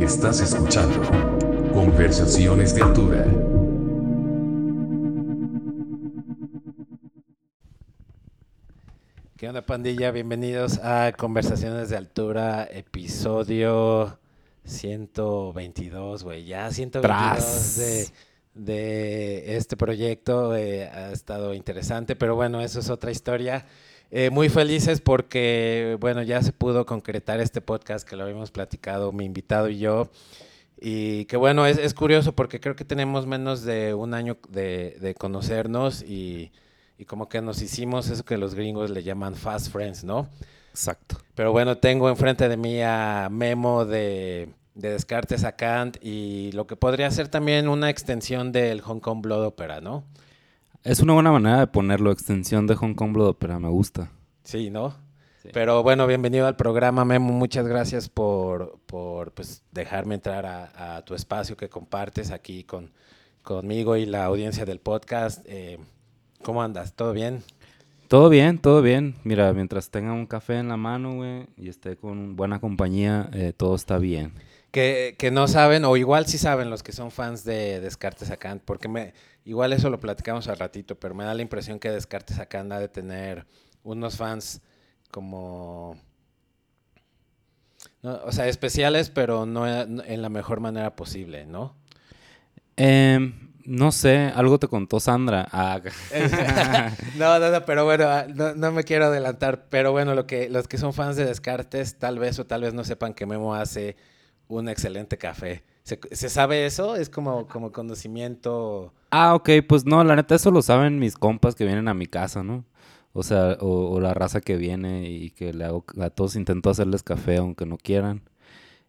[0.00, 1.00] Estás escuchando
[1.72, 3.24] Conversaciones de Altura.
[9.36, 10.10] ¿Qué onda, pandilla?
[10.10, 14.18] Bienvenidos a Conversaciones de Altura, episodio
[14.64, 16.44] 122, güey.
[16.46, 17.76] Ya 122 Tras.
[17.76, 18.08] de,
[18.54, 20.56] de este proyecto.
[20.56, 23.66] eh, ha estado interesante, pero bueno, eso es otra historia.
[24.10, 29.12] Eh, muy felices porque, bueno, ya se pudo concretar este podcast que lo habíamos platicado
[29.12, 30.10] mi invitado y yo.
[30.80, 34.96] Y que bueno, es, es curioso porque creo que tenemos menos de un año de,
[35.00, 36.52] de conocernos y,
[36.98, 40.28] y como que nos hicimos eso que los gringos le llaman fast friends, ¿no?
[40.70, 41.16] Exacto.
[41.34, 46.66] Pero bueno, tengo enfrente de mí a Memo de, de Descartes a Kant y lo
[46.66, 50.04] que podría ser también una extensión del Hong Kong Blood Opera, ¿no?
[50.84, 54.10] Es una buena manera de ponerlo, extensión de Hong Kong Blood Opera, me gusta.
[54.44, 54.94] Sí, ¿no?
[55.42, 55.50] Sí.
[55.52, 57.32] Pero bueno, bienvenido al programa, Memo.
[57.32, 62.92] Muchas gracias por, por pues, dejarme entrar a, a tu espacio que compartes aquí con,
[63.46, 65.42] conmigo y la audiencia del podcast.
[65.46, 65.78] Eh,
[66.42, 66.92] ¿Cómo andas?
[66.94, 67.42] ¿Todo bien?
[68.08, 69.14] Todo bien, todo bien.
[69.24, 73.52] Mira, mientras tenga un café en la mano, güey, y esté con buena compañía, eh,
[73.56, 74.32] todo está bien.
[74.70, 78.36] Que, que no saben, o igual sí saben los que son fans de Descartes a
[78.36, 79.14] Kant, porque me,
[79.46, 82.72] igual eso lo platicamos al ratito, pero me da la impresión que Descartes a Kant
[82.72, 83.46] ha de tener
[83.82, 84.60] unos fans
[85.10, 85.96] como...
[88.02, 91.76] no, o sea, especiales, pero no en en la mejor manera posible, ¿no?
[92.76, 95.48] Em, no sé, algo te contó Sandra.
[95.50, 95.80] Ah,
[97.16, 100.48] no, no, no, pero bueno, ah, no, no me quiero adelantar, pero bueno, lo que,
[100.50, 103.54] los que son fans de Descartes tal vez o tal vez no sepan que Memo
[103.54, 103.96] hace
[104.48, 105.64] un excelente café.
[105.82, 106.96] ¿Se, se sabe eso?
[106.96, 108.92] Es como, como conocimiento...
[109.24, 112.06] ah, ok, pues no, la neta, eso lo saben mis compas que vienen a mi
[112.06, 112.64] casa, ¿no?
[113.12, 116.68] O sea, o, o la raza que viene y que le hago, a todos intento
[116.70, 118.22] hacerles café aunque no quieran.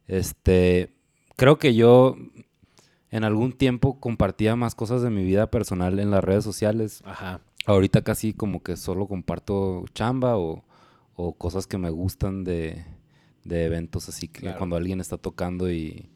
[0.08, 0.94] Este,
[1.36, 2.16] creo que yo
[3.10, 7.02] en algún tiempo compartía más cosas de mi vida personal en las redes sociales.
[7.06, 7.42] Ajá.
[7.66, 10.64] Ahorita casi como que solo comparto chamba o,
[11.16, 12.86] o cosas que me gustan de,
[13.44, 14.58] de eventos así que Claro.
[14.58, 16.10] cuando alguien está tocando y,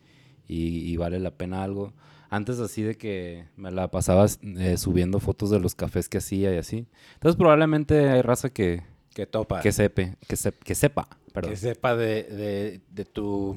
[0.48, 1.94] y- y vale la pena algo.
[2.34, 6.52] Antes así de que me la pasaba eh, subiendo fotos de los cafés que hacía
[6.56, 6.88] y así.
[7.16, 8.82] Entonces probablemente hay raza que,
[9.14, 9.60] Que topa.
[9.62, 11.10] que, sepe, que, sep- que sepa.
[11.34, 11.52] Perdón.
[11.52, 13.56] Que sepa de, de, de tu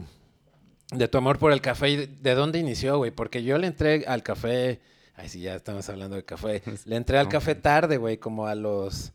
[0.92, 3.10] de tu amor por el café y de, de dónde inició, güey.
[3.12, 4.80] Porque yo le entré al café.
[5.16, 6.60] Ay, sí, ya estamos hablando de café.
[6.86, 9.12] Le entré al café tarde, güey, como a los.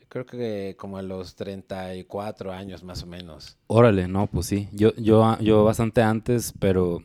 [0.00, 3.56] Yo creo que como a los 34 años más o menos.
[3.66, 4.68] Órale, no, pues sí.
[4.72, 7.02] Yo, yo, yo bastante antes, pero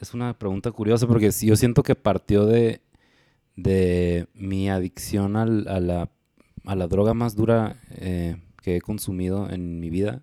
[0.00, 2.80] es una pregunta curiosa porque yo siento que partió de,
[3.56, 6.10] de mi adicción al- a, la,
[6.64, 10.22] a la droga más dura eh, que he consumido en mi vida,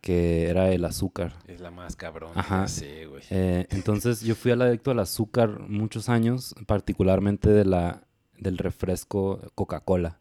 [0.00, 1.34] que era el azúcar.
[1.46, 2.32] Es la más cabrón.
[2.34, 2.66] Ajá.
[2.68, 3.22] Sí, güey.
[3.30, 8.02] Eh, entonces yo fui al adicto al azúcar muchos años, particularmente de la,
[8.38, 10.20] del refresco Coca-Cola.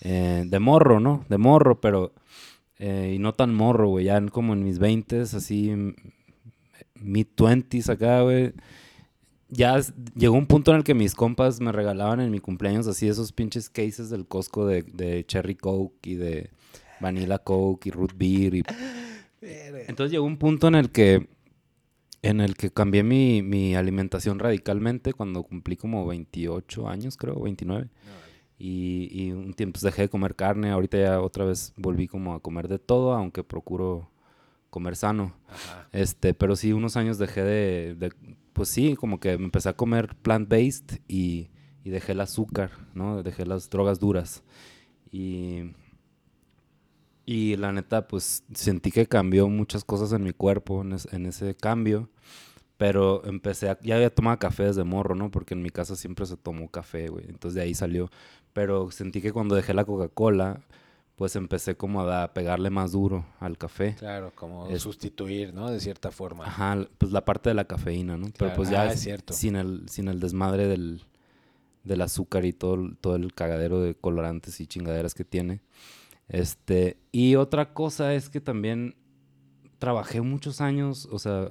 [0.00, 1.24] Eh, de morro, ¿no?
[1.28, 2.12] De morro, pero...
[2.78, 4.06] eh, y no tan morro, güey.
[4.06, 5.94] Ya en- como en mis 20 así...
[7.04, 8.52] m- Mid-20s acá, güey.
[9.50, 9.80] Ya
[10.16, 13.30] llegó un punto en el que mis compas me regalaban en mi cumpleaños así esos
[13.32, 16.50] pinches cases del Costco de, de Cherry Coke y de
[17.00, 18.62] Vanilla Coke y Root Beer y
[19.88, 21.28] entonces llegó un punto en el que
[22.22, 27.88] en el que cambié mi, mi alimentación radicalmente cuando cumplí como 28 años, creo, 29.
[28.58, 30.70] Y, y un tiempo pues, dejé de comer carne.
[30.70, 34.08] Ahorita ya otra vez volví como a comer de todo, aunque procuro
[34.74, 35.34] comer sano.
[35.48, 35.88] Ajá.
[35.92, 38.12] Este, pero sí, unos años dejé de, de-
[38.52, 41.50] pues sí, como que me empecé a comer plant-based y,
[41.84, 43.22] y dejé el azúcar, ¿no?
[43.22, 44.42] Dejé las drogas duras.
[45.12, 45.72] Y,
[47.26, 51.26] y la neta, pues sentí que cambió muchas cosas en mi cuerpo en, es- en
[51.26, 52.10] ese cambio.
[52.78, 55.30] Pero empecé a, ya había tomado café desde morro, ¿no?
[55.30, 57.26] Porque en mi casa siempre se tomó café, güey.
[57.28, 58.10] Entonces de ahí salió.
[58.54, 60.62] Pero sentí que cuando dejé la Coca-Cola,
[61.16, 63.94] pues empecé como a pegarle más duro al café.
[63.98, 65.70] Claro, como Es- sustituir, ¿no?
[65.70, 66.44] De cierta forma.
[66.46, 68.26] Ajá, pues la parte de la cafeína, ¿no?
[68.26, 69.32] Pero Claro, pues ya ah, es cierto.
[69.32, 71.02] sin el sin el desmadre del,
[71.84, 75.60] del azúcar y todo, el- todo el cagadero de colorantes y chingaderas que tiene.
[76.28, 78.96] Este, y otra cosa es que también
[79.78, 81.50] trabajé muchos años, o sea,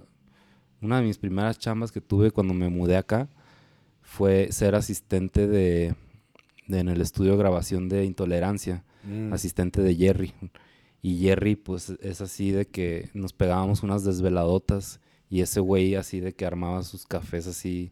[0.81, 3.29] una de mis primeras chambas que tuve cuando me mudé acá
[4.01, 5.95] fue ser asistente de,
[6.67, 9.33] de- en el estudio de grabación de Intolerancia Mm.
[9.33, 10.33] asistente de Jerry.
[11.01, 14.99] Y Jerry, pues, es así de que nos pegábamos unas desveladotas.
[15.29, 17.91] Y ese güey así de que armaba sus cafés así,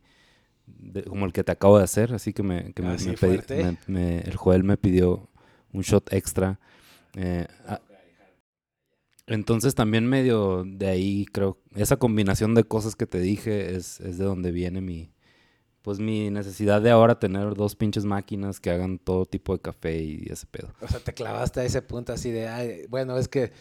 [0.68, 2.14] de- como el que te acabo de hacer.
[2.14, 5.30] Así que me, que me- Así me pedí- me- el Joel me pidió
[5.74, 6.60] un shot extra.
[7.16, 7.82] Eh, a-
[9.28, 14.18] Entonces también medio de ahí creo, esa combinación de cosas que te dije es, es
[14.18, 15.11] de donde viene mi,
[15.82, 19.98] pues mi necesidad de ahora tener dos pinches máquinas que hagan todo tipo de café
[20.02, 20.70] y ese pedo.
[20.80, 23.52] O sea, te clavaste a ese punto así de, ay, bueno, es que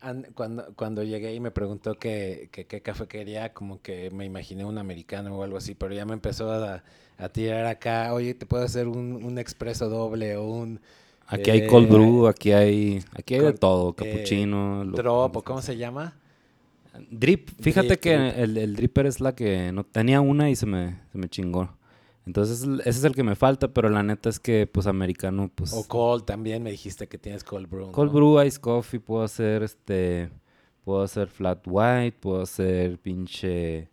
[0.00, 4.24] an- cuando, cuando llegué y me preguntó que, que qué café quería, como que me
[4.24, 6.82] imaginé un americano o algo así, pero ya me empezó a,
[7.18, 10.80] a tirar acá, oye, te puedo hacer un, un expreso doble o un
[11.26, 14.84] Aquí hay cold Eh, brew, aquí hay, aquí hay de todo, eh, cappuccino.
[14.84, 16.18] lo- drop o cómo se llama.
[17.10, 18.38] Drip, fíjate Drip, que drip.
[18.38, 21.76] El, el dripper es la que no tenía una y se me, se me chingó.
[22.26, 25.72] Entonces ese es el que me falta, pero la neta es que pues americano, pues
[25.72, 27.86] O cold también, me dijiste que tienes cold brew.
[27.86, 27.92] ¿no?
[27.92, 30.30] cold brew, ice coffee, puedo hacer este,
[30.84, 33.88] puedo hacer flat white, puedo hacer pinche,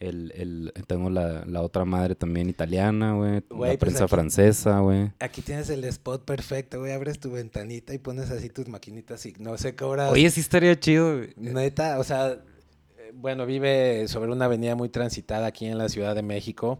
[0.00, 4.80] el, el, tengo la, la otra madre también italiana, güey, la pues prensa aquí- francesa,
[4.80, 5.12] güey.
[5.20, 6.92] Aquí tienes el spot perfecto, güey.
[6.92, 10.10] Abres tu ventanita y pones así tus maquinitas y no sé cobras.
[10.12, 11.32] Oye, sí estaría chido, güey.
[11.36, 16.14] Neta, o sea, eh, bueno, vive sobre una avenida muy transitada aquí en la Ciudad
[16.14, 16.78] de México.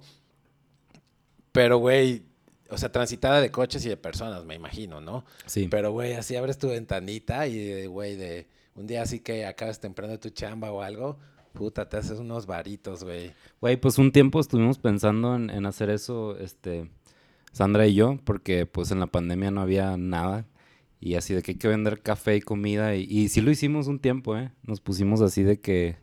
[1.52, 2.22] Pero, güey,
[2.68, 5.24] o sea, transitada de coches y de personas, me imagino, ¿no?
[5.46, 5.68] Sí.
[5.70, 10.12] Pero, güey, así abres tu ventanita y, güey, de un día así que acabas temprano
[10.12, 11.18] de tu chamba o algo,
[11.56, 13.32] puta, te haces unos varitos, güey.
[13.60, 16.88] Güey, pues un tiempo estuvimos pensando en, hacer eso, este,
[17.50, 20.46] Sandra y yo, porque pues en la pandemia no había nada.
[21.00, 22.94] Y así de que hay que vender café y comida.
[22.94, 24.52] Y, y sí lo hicimos un tiempo, ¿eh?
[24.62, 25.96] Nos pusimos así de que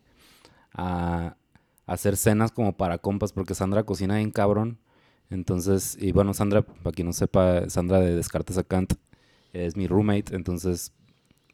[0.74, 1.38] a,
[1.86, 4.80] a hacer cenas como para compas, porque Sandra cocina bien cabrón.
[5.30, 8.94] Entonces, y bueno, Sandra, para quien no sepa, Sandra de Descartes a Kant
[9.54, 10.36] es mi roommate.
[10.36, 10.94] Entonces,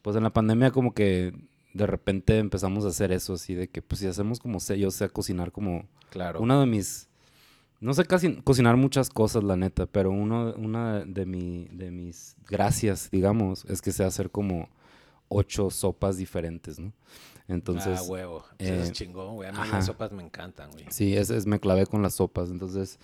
[0.02, 1.32] pues en la pandemia como que
[1.74, 4.90] de repente empezamos a hacer eso, así de que pues si hacemos como sé, yo
[4.90, 6.40] sé cocinar como Claro.
[6.40, 7.08] una de mis,
[7.80, 12.36] no sé casi cocinar muchas cosas, la neta, pero uno, una de, mi, de mis
[12.48, 14.68] gracias, digamos, es que sé hacer como
[15.28, 16.92] ocho sopas diferentes, ¿no?
[17.46, 18.44] Entonces, ah, huevo.
[18.58, 19.48] Pues eso es eh, chingón, güey.
[19.48, 19.76] A mí ajá.
[19.76, 20.84] las sopas me encantan, güey.
[20.90, 22.98] sí, es, es- me clavé con las sopas, entonces,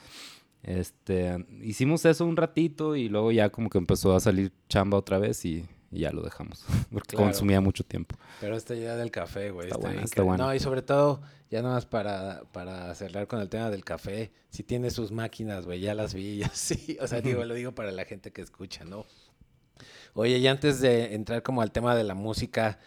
[0.62, 5.18] este, hicimos eso un ratito y luego ya como que empezó a salir chamba otra
[5.18, 5.64] vez y,
[5.96, 7.26] y ya lo dejamos, porque Claro.
[7.26, 8.16] consumía mucho tiempo.
[8.40, 9.68] Pero esta idea del café, güey.
[9.68, 10.44] Está Está, buena, está.
[10.46, 14.30] No, y sobre todo, ya nada más para, para cerrar con el tema del café,
[14.50, 16.96] si tiene sus máquinas, güey, ya las vi, ya sí.
[17.00, 19.06] O sea, digo, lo digo para la gente que escucha, ¿no?
[20.14, 22.78] Oye, y antes de entrar como al tema de la música,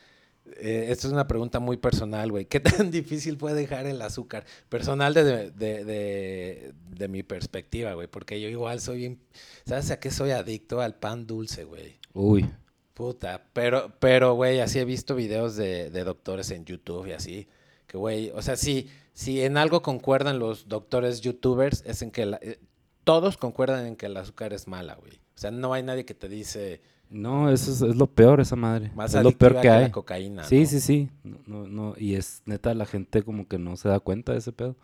[0.57, 2.45] eh, esto es una pregunta muy personal, güey.
[2.45, 4.45] ¿Qué tan difícil puede dejar el azúcar?
[4.67, 9.19] Personal de, de, de, de mi perspectiva, güey, porque yo igual soy bien...
[9.65, 10.81] ¿Sabes a qué soy adicto?
[10.81, 11.99] Al pan dulce, güey.
[12.13, 12.49] Uy,
[12.99, 17.47] Puta, pero, pero, güey, así he visto videos de, de doctores en YouTube y así,
[17.87, 22.25] que, güey, o sea, si, si en algo concuerdan los doctores youtubers, es en que
[22.25, 22.59] la- eh,
[23.05, 25.13] todos concuerdan en que el azúcar es mala, güey.
[25.13, 28.57] O sea, no hay nadie que te dice no, eso es, es lo peor, esa
[28.57, 28.91] madre.
[28.95, 29.81] más es lo peor que que, hay.
[29.83, 30.43] la cocaína.
[30.43, 30.65] Sí, ¿no?
[30.67, 31.09] sí, sí.
[31.23, 34.51] No, no, Y es neta, la gente como que no se da cuenta de ese
[34.51, 34.75] pedo.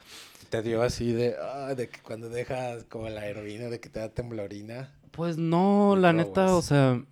[0.49, 3.99] Te dio así de, ah, de que cuando dejas como la heroína, de que te
[3.99, 4.95] da temblorina.
[5.11, 7.03] Pues no, la neta, o sea,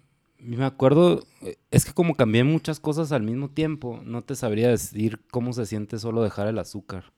[0.46, 4.70] me acuerdo, eh, es que como cambié muchas cosas al mismo tiempo, no te sabría
[4.70, 7.14] decir cómo se siente solo dejar el azúcar.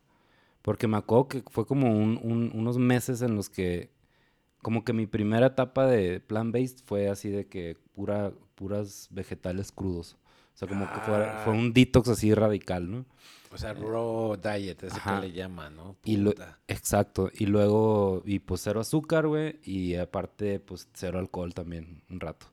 [0.62, 3.92] Porque me acuerdo que fue como un- un- unos meses en los que,
[4.62, 10.18] como que mi primera etapa de plant-based fue así de que pura, puras vegetales crudos.
[10.54, 11.58] O sea, como que fue, fue Ah.
[11.58, 13.06] un detox así radical, ¿no?
[13.52, 15.20] O sea, raw diet, ese Ajá.
[15.22, 15.98] que le llaman, ¿no?
[16.04, 16.60] Y lo- Puta.
[16.68, 17.30] Exacto.
[17.34, 19.60] Y luego, y pues cero azúcar, güey.
[19.64, 22.48] Y aparte, pues cero alcohol también, un rato.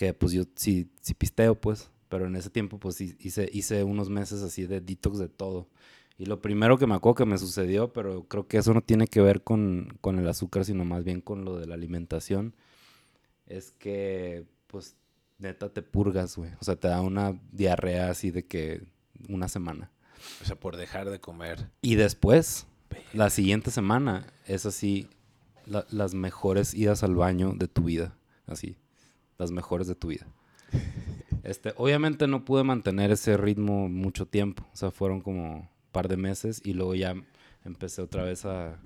[0.00, 1.90] Que pues yo sí, sí pisteo, pues.
[2.08, 5.68] Pero en ese tiempo, pues hice, hice unos meses así de detox de todo.
[6.16, 9.06] Y lo primero que me acuerdo que me sucedió, pero creo que eso no tiene
[9.08, 12.54] que ver con, con el azúcar, sino más bien con lo de la alimentación,
[13.46, 14.96] es que, pues,
[15.38, 16.50] neta te purgas, güey.
[16.62, 18.82] O sea, te da una diarrea así de que
[19.28, 19.90] una semana.
[20.40, 21.68] O sea, por dejar de comer.
[21.82, 22.66] Y después,
[23.12, 25.08] la siguiente semana, es así,
[25.66, 28.16] la- las mejores idas al baño de tu vida.
[28.46, 28.76] Así,
[29.40, 30.26] las mejores de tu vida.
[31.42, 34.64] Este, obviamente no pude mantener ese ritmo mucho tiempo.
[34.72, 37.14] O sea, fueron como un par de meses y luego ya
[37.64, 38.78] empecé otra vez a,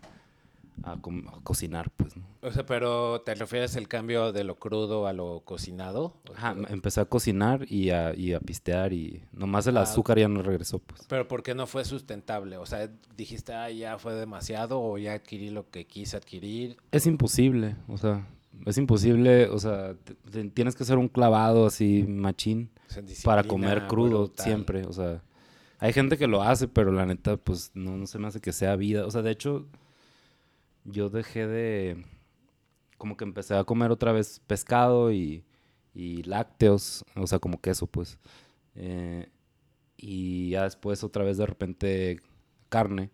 [0.85, 2.17] a com- a cocinar, pues.
[2.17, 2.23] ¿no?
[2.43, 6.15] O sea, pero ¿te refieres el cambio de lo crudo a lo cocinado?
[6.35, 10.29] Ajá, empecé a cocinar y a, y a pistear y nomás el Ah, azúcar ya
[10.29, 11.03] no regresó, pues.
[11.09, 12.57] Pero ¿por qué no fue sustentable?
[12.57, 16.77] O sea, dijiste, ah, ya fue demasiado o ya adquirí lo que quise adquirir.
[16.93, 18.27] Es imposible, o sea,
[18.67, 23.03] es imposible, o sea, te- te- tienes que hacer un clavado así machín O sea,
[23.25, 24.45] para comer crudo brutal.
[24.45, 25.23] siempre, o sea,
[25.79, 28.53] hay gente que lo hace, pero la neta, pues no, no se me hace que
[28.53, 29.67] sea vida, o sea, de hecho,
[30.85, 32.05] yo dejé de,
[32.99, 35.45] como que empecé a comer otra vez pescado y,
[35.95, 38.19] y lácteos, o sea, como queso, pues,
[38.77, 39.29] Eh,
[39.97, 42.21] y ya después otra vez de repente
[42.69, 43.11] carne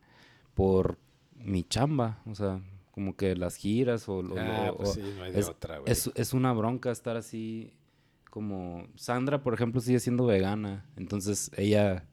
[0.54, 0.98] por
[1.34, 2.22] mi chamba.
[2.26, 2.62] O sea,
[3.00, 4.22] como que las giras o...
[4.36, 5.90] Ah, pues sí, no hay de es, otra, güey.
[5.90, 7.72] es, es una bronca estar así
[8.28, 8.86] como...
[8.94, 10.84] Sandra, por ejemplo, sigue siendo vegana.
[10.96, 12.04] Entonces ella,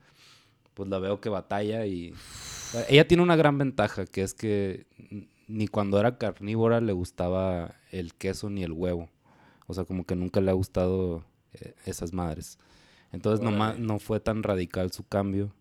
[0.75, 2.13] pues la veo que batalla y...
[2.87, 4.87] Ella tiene una gran ventaja, que es que
[5.49, 9.09] ni cuando era carnívora le gustaba el queso ni el huevo.
[9.65, 12.59] O sea, como que nunca le ha gustado eh, esas madres.
[13.11, 15.53] Entonces nomás no fue tan radical su cambio.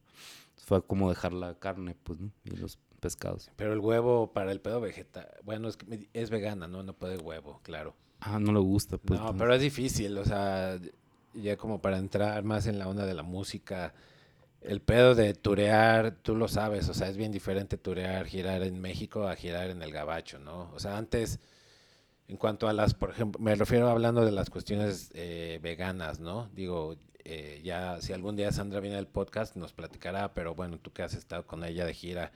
[0.54, 2.30] Fue como dejar la carne, pues, ¿no?
[2.45, 3.50] Y los pescados.
[3.57, 6.83] Pero el huevo para el pedo vegetal, bueno, es, que es vegana, ¿no?
[6.83, 7.95] No puede huevo, claro.
[8.21, 9.21] Ah, no le gusta, pues.
[9.21, 10.79] no, entonces- pero es difícil, o sea,
[11.35, 13.93] ya como para entrar más en la onda de la música,
[14.62, 18.81] el pedo de turear, tú lo sabes, o sea, es bien diferente turear, girar en
[18.81, 20.71] México a girar en el Gabacho, ¿no?
[20.75, 21.38] O sea, antes,
[22.26, 26.49] en cuanto a las, por ejemplo, me refiero hablando de las cuestiones eh, veganas, ¿no?
[26.55, 30.93] Digo, eh, ya si algún día Sandra viene al podcast nos platicará, pero bueno, tú
[30.93, 32.33] que has estado con ella de gira,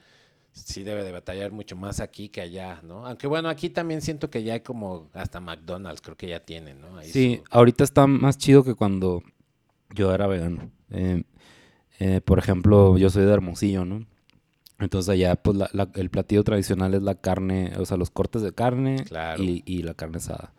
[0.51, 3.05] sí debe de batallar mucho más aquí que allá, ¿no?
[3.07, 6.81] Aunque bueno, aquí también siento que ya hay como hasta McDonald's, creo que ya tienen,
[6.81, 6.97] ¿no?
[6.97, 9.23] Ahí Sí, su- ahorita está más chido que cuando
[9.93, 10.69] yo era vegano.
[10.89, 11.23] Eh,
[11.99, 14.05] eh, por ejemplo, yo soy de Hermosillo, ¿no?
[14.79, 18.41] Entonces allá, pues, la- la- el platillo tradicional es la carne, o sea, los cortes
[18.41, 19.43] de carne Claro.
[19.43, 20.53] y, y la carne asada.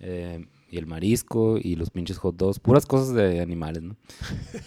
[0.00, 3.96] Eh, y el marisco y los pinches hot dogs, puras cosas de animales, ¿no?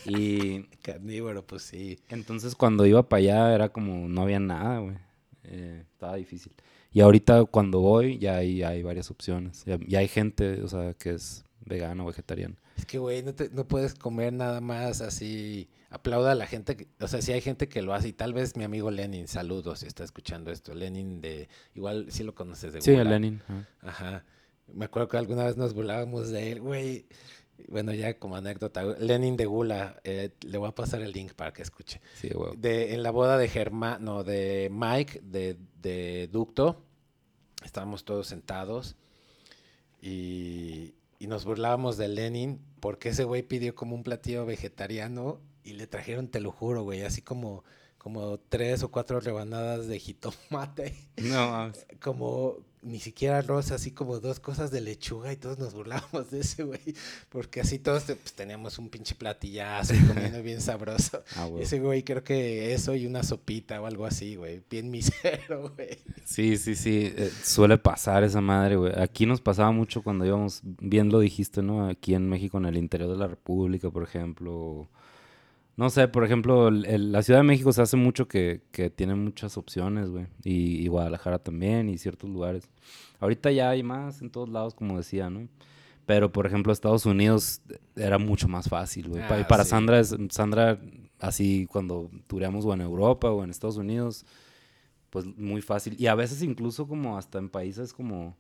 [0.06, 2.00] Y Carnívoro, pues sí.
[2.10, 4.96] entonces cuando iba para allá era como no había nada, güey.
[5.44, 6.53] Eh, estaba difícil.
[6.91, 9.63] Y ahorita cuando voy ya hay, hay varias opciones.
[9.65, 12.56] Ya, ya hay gente, o sea, que es vegano o vegetariano.
[12.77, 15.70] Es que, güey, no, te- no puedes comer nada más así.
[15.89, 16.75] Aplauda a la gente.
[16.77, 18.08] que- o sea, si hay gente que lo hace.
[18.10, 20.74] Y tal vez mi amigo Lenin, saludos si está escuchando esto.
[20.74, 21.50] Lenin de.
[21.75, 23.01] Igual sí lo conoces de Sí, Gula.
[23.01, 23.41] a Lenin.
[23.48, 23.68] ajá.
[23.82, 24.25] Ajá.
[24.74, 27.06] Me acuerdo que alguna vez nos burlábamos de él, güey.
[27.68, 28.84] Bueno, ya como anécdota.
[28.84, 30.00] Lenin de Gula.
[30.04, 32.00] eh, le voy a pasar el link para que escuche.
[32.16, 32.56] Sí, güey.
[32.58, 36.82] De, en la boda de Germán, no, de Mike, de, de Ducto,
[37.64, 38.96] estábamos todos sentados
[40.02, 45.74] y, y nos burlábamos de Lenin porque ese güey pidió como un platillo vegetariano y
[45.74, 47.64] le trajeron, te lo juro, güey, así como,
[48.00, 51.86] como tres o cuatro rebanadas de jitomate, No, mames.
[52.01, 56.39] como ni siquiera arroz, así como dos cosas de lechuga y todos nos burlábamos de
[56.39, 56.79] ese güey,
[57.27, 61.22] porque así todos pues, teníamos un pinche platillazo comiendo bien sabroso.
[61.36, 61.63] Ah, güey.
[61.63, 64.63] Ese güey creo que eso y una sopita o algo así, güey.
[64.70, 65.98] Bien misero, güey.
[66.24, 67.13] Sí, sí, sí.
[67.18, 68.94] eh, suele pasar esa madre, güey.
[68.98, 71.86] Aquí nos pasaba mucho cuando íbamos, bien lo dijiste, ¿no?
[71.89, 74.88] Aquí en México, en el interior de la República, por ejemplo.
[75.80, 78.90] No sé, por ejemplo, el- el- la Ciudad de México se hace mucho que, que
[78.90, 80.28] tiene muchas opciones, güey.
[80.44, 82.70] Y, y Guadalajara también, y ciertos lugares.
[83.22, 85.48] Ahorita ya hay más en todos lados, como decía, ¿no?
[86.06, 87.62] Pero, por ejemplo, Estados Unidos
[87.96, 89.22] era mucho más fácil, güey.
[89.22, 89.70] Y Ah, para sí.
[89.70, 90.82] Sandra, es- Sandra,
[91.20, 94.26] así cuando tureamos o en Europa o en Estados Unidos,
[95.12, 95.96] pues muy fácil.
[95.98, 98.36] Y a veces incluso como hasta en países como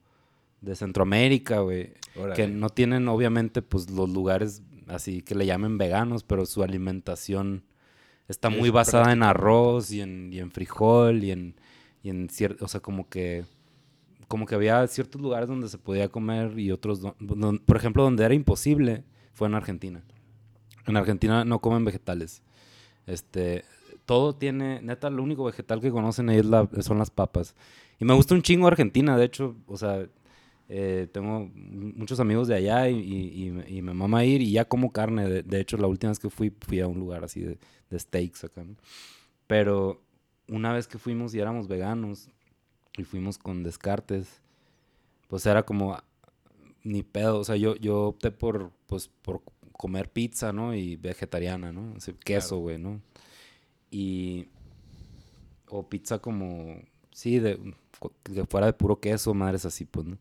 [0.61, 1.93] de Centroamérica, güey.
[2.35, 7.63] Que no tienen obviamente pues los lugares así que le llamen veganos, pero su alimentación
[8.27, 11.55] está Es muy basada en arroz y en, y en frijol y en,
[12.03, 13.45] y en cierto, o sea, como que
[14.27, 18.03] como que había ciertos lugares donde se podía comer y otros, do- don- por ejemplo,
[18.03, 19.03] donde era imposible
[19.33, 20.03] fue en Argentina.
[20.85, 22.43] En Argentina no comen vegetales.
[23.07, 23.65] Este,
[24.05, 27.55] todo tiene, neta, lo único vegetal que conocen ahí es la- son las papas.
[27.99, 30.07] Y me gusta un chingo Argentina, de hecho, o sea,
[30.69, 34.91] eh, tengo muchos amigos de allá y, y- y me- mama ir y ya como
[34.91, 35.27] carne.
[35.27, 37.57] De, de hecho, la última vez que fui, fui a un lugar así de,
[37.89, 38.75] de steaks acá, ¿no?
[39.47, 40.01] Pero
[40.47, 42.29] una vez que fuimos y éramos veganos
[42.97, 44.41] y fuimos con descartes,
[45.27, 45.97] pues era como
[46.83, 47.39] ni pedo.
[47.39, 50.75] O sea, yo, yo opté por, pues, por comer pizza, ¿no?
[50.75, 51.93] Y vegetariana, ¿no?
[51.97, 52.61] Así, queso, Claro.
[52.61, 53.01] güey, ¿no?
[53.91, 54.47] Y...
[55.67, 56.81] O pizza como...
[57.11, 57.59] Sí, de,
[58.23, 60.17] que fuera de puro queso, madres así, pues, ¿no?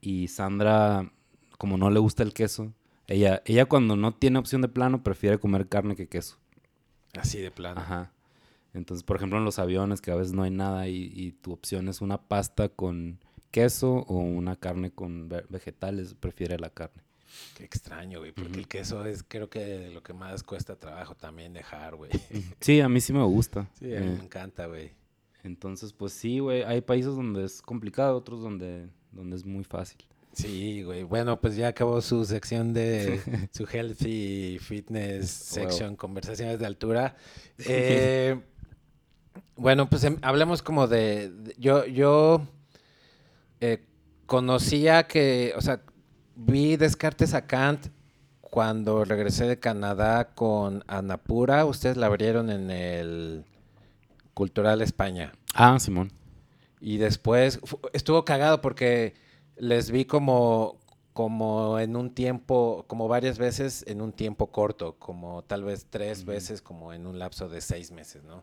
[0.00, 1.10] Y Sandra,
[1.58, 2.72] como no le gusta el queso,
[3.06, 6.38] ella, ella cuando no tiene opción de plano prefiere comer carne que queso.
[7.18, 7.80] Así de plano.
[7.80, 8.12] Ajá.
[8.74, 11.52] Entonces, por ejemplo, en los aviones que a veces no hay nada y, y tu
[11.52, 13.18] opción es una pasta con
[13.50, 17.02] queso o una carne con ve- vegetales, prefiere la carne.
[17.56, 18.32] Qué extraño, güey.
[18.32, 22.10] Porque el queso es creo que lo que más cuesta trabajo también dejar, güey.
[22.60, 23.68] Sí, a mí sí me gusta.
[23.78, 24.92] Sí, a mí Eh, me encanta, güey.
[25.44, 29.98] entonces, pues sí, güey, hay países donde es complicado, otros donde, donde es muy fácil.
[30.32, 31.02] Sí, güey.
[31.02, 33.20] Bueno, pues ya acabó su sección de
[33.52, 37.16] su healthy fitness section, conversaciones de altura.
[37.58, 38.38] Eh,
[39.56, 42.46] bueno, pues em- hablemos como de, de- yo, yo
[43.60, 43.84] eh,
[44.26, 45.80] conocía que, o sea,
[46.36, 47.88] vi Descartes a Kant
[48.40, 53.44] cuando regresé de Canadá con Anapura, ustedes la abrieron en el
[54.34, 55.32] Cultural España.
[55.54, 56.12] Ah, Simón.
[56.80, 57.60] Y después
[57.92, 59.14] estuvo cagado porque
[59.56, 60.78] les vi como,
[61.12, 66.24] como en un tiempo, como varias veces en un tiempo corto, como tal vez tres
[66.24, 68.42] veces veces como en un lapso de seis meses, ¿no?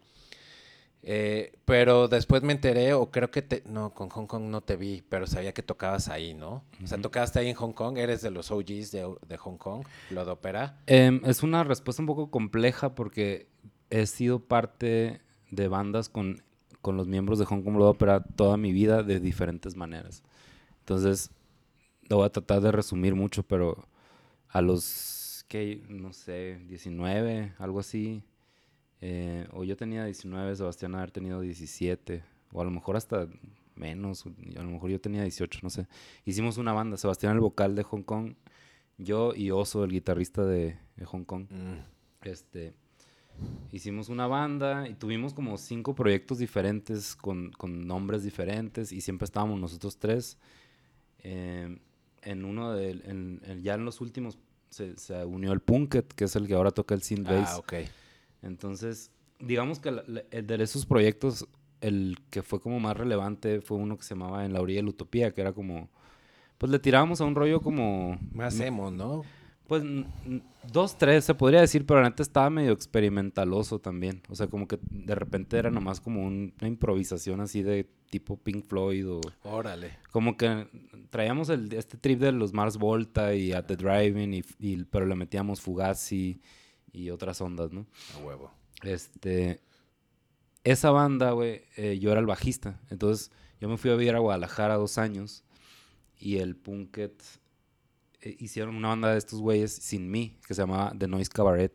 [1.07, 4.75] Eh, pero después me enteré, o creo que te, no, con Hong Kong no te
[4.75, 6.63] vi, pero sabía que tocabas ahí, ¿no?
[6.83, 9.85] O sea, tocaste ahí en Hong Kong, eres de los OGs de, de Hong Kong,
[10.09, 10.81] Blood Opera.
[10.87, 13.47] Em, es una respuesta un poco compleja porque
[13.91, 16.41] he sido parte de bandas con,
[16.85, 20.21] con los miembros de Hong Kong Blood Opera toda mi vida de diferentes maneras.
[20.81, 21.31] Entonces,
[22.09, 23.87] lo voy a tratar de resumir mucho, pero
[24.49, 28.21] a los, que No sé, 19, algo así.
[29.01, 33.27] eh, o yo tenía 19, Sebastián haber tenido 17, o a lo mejor hasta
[33.73, 35.87] menos, a lo mejor yo tenía 18, no sé.
[36.23, 38.35] Hicimos una banda, Sebastián el vocal de Hong Kong,
[38.99, 41.47] yo y Oso, el guitarrista de, de Hong Kong.
[41.49, 42.27] Mm.
[42.27, 42.75] Este,
[43.71, 49.25] hicimos una banda y tuvimos como cinco proyectos diferentes con, con nombres diferentes y siempre
[49.25, 50.37] estábamos nosotros tres.
[51.19, 51.77] Eh,
[52.21, 54.37] en uno de, en- en- ya en los últimos
[54.69, 57.49] se, se unió el Punket, que es el que ahora toca el synth bass.
[57.53, 57.73] Ah, ok.
[58.41, 61.47] Entonces, digamos que la- la- el de esos proyectos,
[61.81, 64.83] el que fue como más relevante fue uno que se llamaba En la orilla de
[64.83, 65.89] la utopía, que era como,
[66.57, 68.19] pues le tirábamos a un rollo como...
[68.33, 69.23] Más emo, ¿no?
[69.67, 69.83] Pues
[70.71, 74.21] dos, tres se podría decir, pero neta estaba medio experimentaloso también.
[74.29, 78.37] O sea, como que de repente era nomás como un- una improvisación así de tipo
[78.37, 79.97] Pink Floyd o Órale.
[80.11, 80.67] como que
[81.09, 85.05] traíamos el, este trip de los Mars Volta y At the Driving, y, y- pero
[85.07, 86.39] le metíamos Fugazi
[86.93, 87.87] y otras ondas, ¿no?
[88.15, 88.51] A huevo.
[88.83, 89.61] Este,
[90.63, 92.79] esa banda, güey, eh, yo era el bajista.
[92.91, 95.43] Entonces, yo me fui a vivir a Guadalajara dos años
[96.19, 97.21] y el Punket
[98.25, 101.73] eh, hicieron una banda de estos güeyes sin mí, que se llamaba The Noise Cabaret.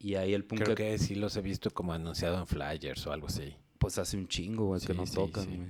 [0.00, 3.12] Y ahí el Creo Punket, que sí los he visto como anunciado en flyers o
[3.12, 3.54] algo así.
[3.78, 5.56] pues hace un chingo, güey, que no sí, tocan, sí.
[5.56, 5.68] güey.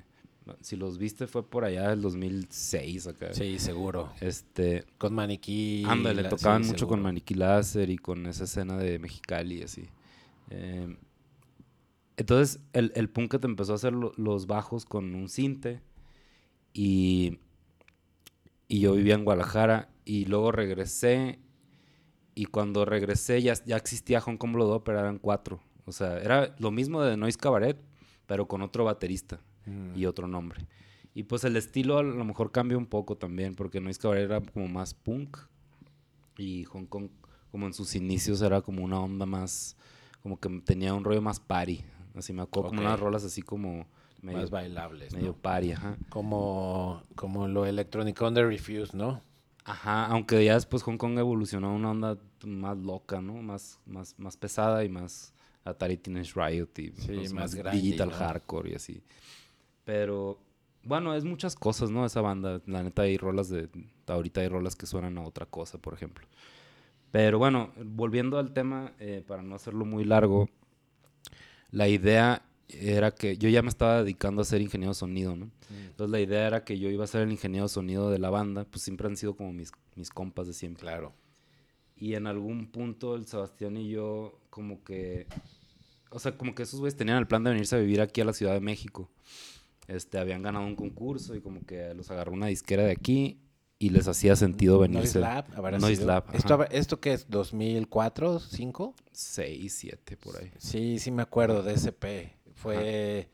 [0.62, 3.34] Si los viste fue por allá del 2006 acá.
[3.34, 4.12] Sí, seguro.
[4.22, 5.84] Este, Con maniquí.
[5.86, 7.02] Ándale, la- tocaban mucho con.
[7.02, 9.84] Maniquí Láser y con esa escena de Mexicali y así.
[10.48, 10.96] Eh,
[12.16, 15.82] entonces, el, el Punket empezó a hacer lo- los bajos con un cinte
[16.72, 17.38] y,
[18.68, 21.38] y yo vivía en Guadalajara y luego regresé
[22.34, 25.60] y cuando regresé ya, ya existía Hong Kong Blood Opera, eran cuatro.
[25.84, 27.76] O sea, era lo mismo de Noise Cabaret,
[28.26, 29.98] pero con otro baterista Mm.
[29.98, 30.66] y otro nombre.
[31.12, 34.40] Y pues el estilo a lo mejor cambia un poco también, porque Noise Cabaret era
[34.40, 35.36] como más punk
[36.38, 37.10] y Hong Kong,
[37.50, 39.76] como en sus inicios, era como una onda más,
[40.22, 41.84] como que tenía un rollo más party.
[42.14, 42.86] Así me acuerdo, como Ok.
[42.86, 43.86] unas rolas así como
[44.22, 45.12] medio, Más bailables.
[45.12, 45.36] medio ¿no?
[45.36, 45.96] party, ajá.
[46.08, 49.20] Como, como lo electrónico on the refuse, ¿no?
[49.68, 53.34] Ajá, aunque ya después Hong Kong evolucionó a una onda más loca, ¿no?
[53.34, 58.08] Más, más, más pesada y más Atari Teenage Riot y Sí, pues, más grungy, digital
[58.08, 58.14] ¿no?
[58.16, 59.02] hardcore y así.
[59.84, 60.38] Pero,
[60.84, 62.06] bueno, es muchas cosas, ¿no?
[62.06, 63.68] Esa banda, la neta hay rolas de,
[64.06, 66.26] ahorita hay rolas que suenan a otra cosa, por ejemplo.
[67.10, 70.48] Pero bueno, volviendo al tema, eh, para no hacerlo muy largo,
[71.70, 75.50] la idea era que yo ya me estaba dedicando a ser ingeniero de sonido, ¿no?
[75.70, 78.30] Entonces la idea era que yo iba a ser el ingeniero de sonido de la
[78.30, 80.82] banda, pues siempre han sido como mis, mis compas de siempre.
[80.82, 81.14] Claro.
[81.96, 85.26] Y en algún punto el Sebastián y yo como que,
[86.10, 88.24] o sea, como que esos güeyes tenían el plan de venirse a vivir aquí a
[88.24, 89.10] la Ciudad de México.
[89.88, 93.40] Este, habían ganado un concurso y como que los agarró una disquera de aquí
[93.78, 95.18] y les hacía sentido venirse.
[95.18, 96.08] Noise Lab, habrá Noise sido.
[96.08, 97.28] Lab, ¿Esto, ¿Esto qué es?
[97.30, 97.88] ¿2004?
[97.88, 98.94] ¿5?
[99.12, 100.50] 6, 7 por ahí.
[100.58, 102.37] Sí, sí me acuerdo de SP.
[102.58, 103.28] Fue...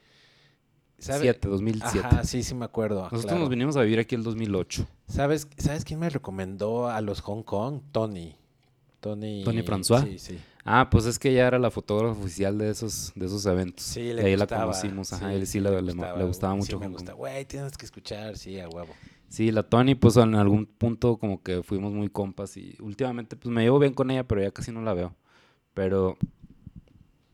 [0.98, 1.20] ¿sabe?
[1.22, 1.98] 7, 2007.
[2.06, 3.02] Ajá, sí, sí me acuerdo.
[3.02, 3.40] Nosotros claro.
[3.40, 4.86] nos vinimos a vivir aquí el 2008.
[5.08, 7.80] ¿Sabes, ¿Sabes quién me recomendó a los Hong Kong?
[7.92, 8.36] Tony.
[9.00, 9.42] Tony.
[9.44, 10.02] ¿Tony François?
[10.04, 10.38] Sí, sí.
[10.64, 13.84] Ah, pues es que ella era la fotógrafa oficial de esos, de esos eventos.
[13.84, 14.60] Sí, Y le ahí gustaba.
[14.62, 16.72] la conocimos, ajá, él sí le, le- le gustaba mucho.
[16.72, 17.12] Sí, me Hong gusta.
[17.12, 17.18] Kong.
[17.18, 18.94] Güey, tienes que escuchar, sí, a huevo.
[19.28, 23.52] Sí, la Tony, pues en algún punto como que fuimos muy compas y últimamente pues
[23.52, 25.14] me llevo bien con ella, pero ya casi no la veo.
[25.74, 26.16] Pero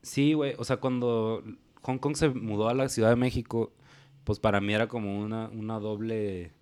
[0.02, 1.44] sí, güey, o sea, cuando
[1.82, 3.72] Hong Kong se mudó a la Ciudad de México,
[4.24, 6.52] pues para mí era como una, una doble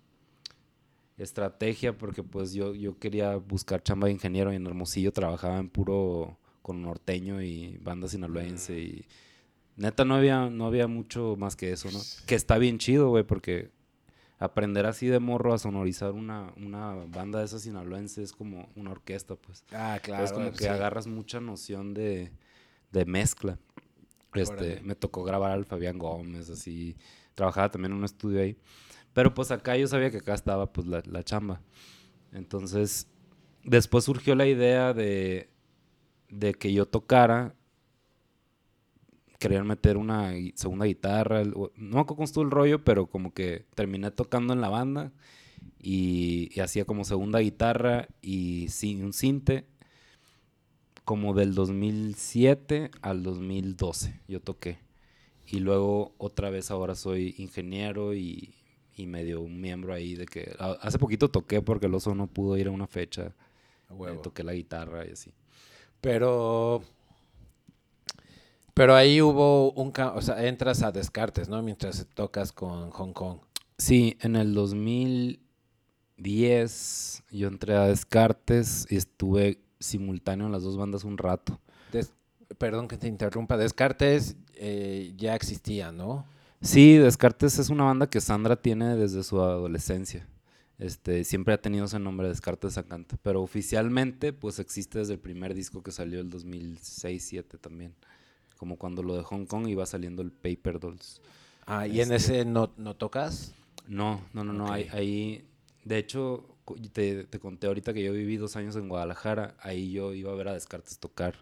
[1.17, 5.69] estrategia porque pues yo, yo quería buscar chamba de ingeniero y en Hermosillo trabajaba en
[5.69, 9.05] puro con norteño y banda sinaloense y
[9.75, 11.99] neta no había, no había mucho más que eso, ¿no?
[12.25, 13.71] Que está bien chido, güey, porque
[14.37, 18.91] aprender así de morro a sonorizar una, una banda de esas sinaloenses es como una
[18.91, 19.63] orquesta, pues.
[19.71, 20.23] Ah, claro.
[20.23, 20.67] es como que sí.
[20.67, 22.31] agarras mucha noción de,
[22.91, 23.57] de mezcla.
[24.33, 24.81] Este, Órale.
[24.83, 26.95] me tocó grabar al Fabián Gómez, así.
[27.33, 28.57] Trabajaba también en un estudio ahí.
[29.13, 31.61] Pero pues acá yo sabía que acá estaba pues la, la chamba.
[32.31, 33.07] Entonces,
[33.63, 35.49] después surgió la idea de,
[36.29, 37.55] de que yo tocara.
[39.39, 41.43] Querían meter una segunda guitarra.
[41.45, 45.13] No me acuerdo cómo estuvo el rollo, pero como que terminé tocando en la banda.
[45.81, 48.67] Y, y hacía como segunda guitarra y
[49.01, 49.65] un cinte.
[51.09, 54.77] Como del 2007 al 2012 yo toqué.
[55.47, 58.53] Y luego otra vez ahora soy ingeniero y,
[58.95, 60.55] y medio un miembro ahí de que...
[60.59, 63.33] a- Hace poquito toqué porque el oso no pudo ir a una fecha.
[63.89, 65.33] A eh, toqué la guitarra y así.
[65.99, 66.83] Pero.
[68.75, 69.91] Pero ahí hubo un.
[70.13, 71.59] O sea, entras a Descartes, ¿no?
[71.63, 73.39] Mientras tocas con Hong Kong.
[73.79, 81.03] Sí, en el 2010 yo entré a Descartes y estuve simultáneo en las dos bandas
[81.03, 81.59] un rato.
[81.91, 82.13] Des-
[82.57, 83.57] Perdón que te interrumpa.
[83.57, 86.25] Descartes eh, ya existía, ¿no?
[86.61, 90.27] Sí, Descartes es una banda que Sandra tiene desde su adolescencia.
[90.77, 93.17] Este, siempre ha tenido ese nombre, Descartes Sacanta.
[93.21, 97.93] Pero oficialmente, pues existe desde el primer disco que salió el 2006-2007 también.
[98.57, 101.21] Como cuando lo de Hong Kong iba saliendo el Paper Dolls.
[101.65, 103.53] Ah, y en Este- ese no, no tocas.
[103.87, 104.71] No, no, no, no.
[104.71, 105.45] Ahí, ahí-
[105.85, 109.55] de hecho, te, te conté ahorita que yo viví dos años en Guadalajara.
[109.59, 111.35] Ahí yo iba a ver a Descartes tocar.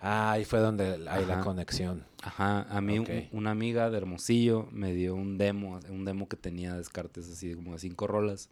[0.00, 1.40] Ah, ahí fue donde hay la Ajá.
[1.44, 2.04] conexión.
[2.22, 3.10] Ajá, a mí un- Ok.
[3.32, 7.72] una amiga de Hermosillo me dio un demo, un demo que tenía Descartes así como
[7.72, 8.48] de cinco rolas.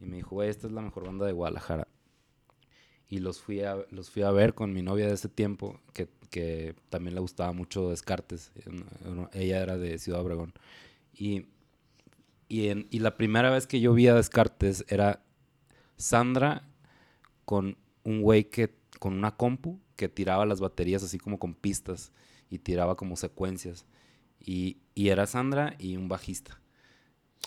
[0.00, 1.86] Y me dijo, esta es la mejor banda de Guadalajara.
[3.08, 6.08] Y los fui a, los fui a ver con mi novia de ese tiempo, que,
[6.30, 8.52] que también le gustaba mucho Descartes.
[9.32, 10.52] Ella era de Ciudad Obregón.
[11.14, 11.46] Y,
[12.48, 15.22] y, en- y la primera vez que yo vi a Descartes era
[15.96, 16.68] Sandra
[17.44, 22.12] con un güey que con una compu que tiraba las baterías así como con pistas
[22.50, 23.84] y tiraba como secuencias.
[24.40, 26.60] Y, y era Sandra y un bajista.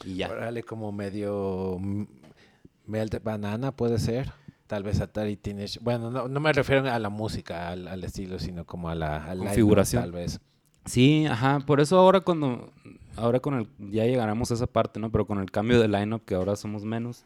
[0.05, 0.29] Y ya.
[0.29, 2.03] Órale, como medio mm,
[2.85, 4.31] Melt Banana, puede ser.
[4.67, 5.79] Tal vez Atari Teenage.
[5.81, 9.33] Bueno, no, no me refiero a la música, al, al estilo, sino como a la
[9.37, 10.03] Configuración.
[10.03, 10.39] Tal vez.
[10.85, 12.71] Sí, ajá, por eso ahora cuando,
[13.15, 15.11] ahora con el, ya llegaremos a esa parte, ¿no?
[15.11, 17.23] Pero con el cambio de lineup que ahora somos menos.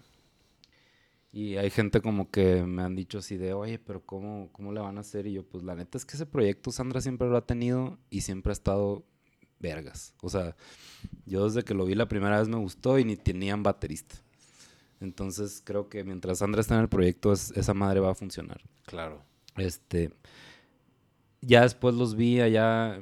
[1.31, 4.79] Y hay gente como que me han dicho así de, oye, pero ¿cómo, cómo le
[4.79, 5.27] van a hacer?
[5.27, 8.21] Y yo, pues la neta es que ese proyecto Sandra siempre lo ha tenido y
[8.21, 9.03] siempre ha estado
[9.59, 10.13] vergas.
[10.21, 10.55] O sea,
[11.25, 14.15] yo desde que lo vi la primera vez me gustó y ni tenían baterista.
[15.01, 18.61] Entonces creo que mientras Sandra está en el proyecto, es- esa madre va a funcionar.
[18.85, 19.21] Claro.
[19.57, 20.11] Este,
[21.45, 23.01] ya después los vi allá,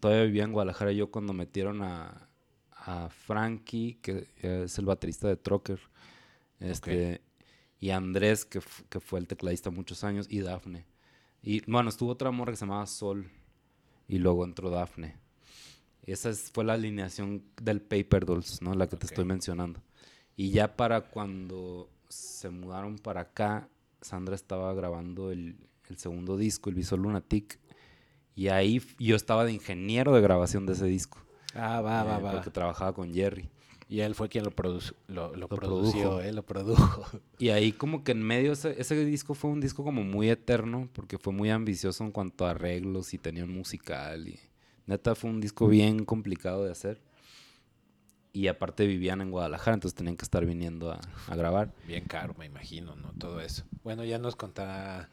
[0.00, 2.28] todavía vivía en Guadalajara yo cuando metieron a,
[2.72, 5.80] a Frankie, que es el baterista de Trocker,
[6.60, 7.20] este,
[7.78, 10.86] y Andrés, que, que fue el tecladista muchos años, y Dafne.
[11.42, 13.30] Y bueno, estuvo otra morra que se llamaba Sol,
[14.08, 15.16] y luego entró Dafne.
[16.02, 18.74] Esa es- fue la alineación del Paper Dolls, ¿no?
[18.74, 19.82] La que te estoy mencionando.
[20.36, 23.68] Y ya para cuando se mudaron para acá,
[24.00, 25.56] Sandra estaba grabando el,
[25.88, 27.59] el segundo disco, el Visual Lunatic.
[28.40, 31.18] Y ahí yo estaba de ingeniero de grabación de ese disco.
[31.54, 32.32] Ah, va, va, eh, va.
[32.32, 33.50] Porque trabajaba con Jerry.
[33.86, 36.20] Y él fue quien lo, produce- lo, lo Lo produció, produjo.
[36.22, 37.04] él lo produjo.
[37.38, 40.88] Y ahí como que en medio, ese, ese disco fue un disco como muy eterno,
[40.94, 44.26] porque fue muy ambicioso en cuanto a arreglos y tenía un musical.
[44.26, 44.40] Y
[44.86, 47.02] neta fue un disco bien complicado de hacer.
[48.32, 51.74] Y aparte vivían en Guadalajara, entonces tenían que estar viniendo a, a grabar.
[51.86, 53.12] Bien caro, me imagino, ¿no?
[53.18, 53.64] Todo eso.
[53.84, 55.10] Bueno, ya nos contará.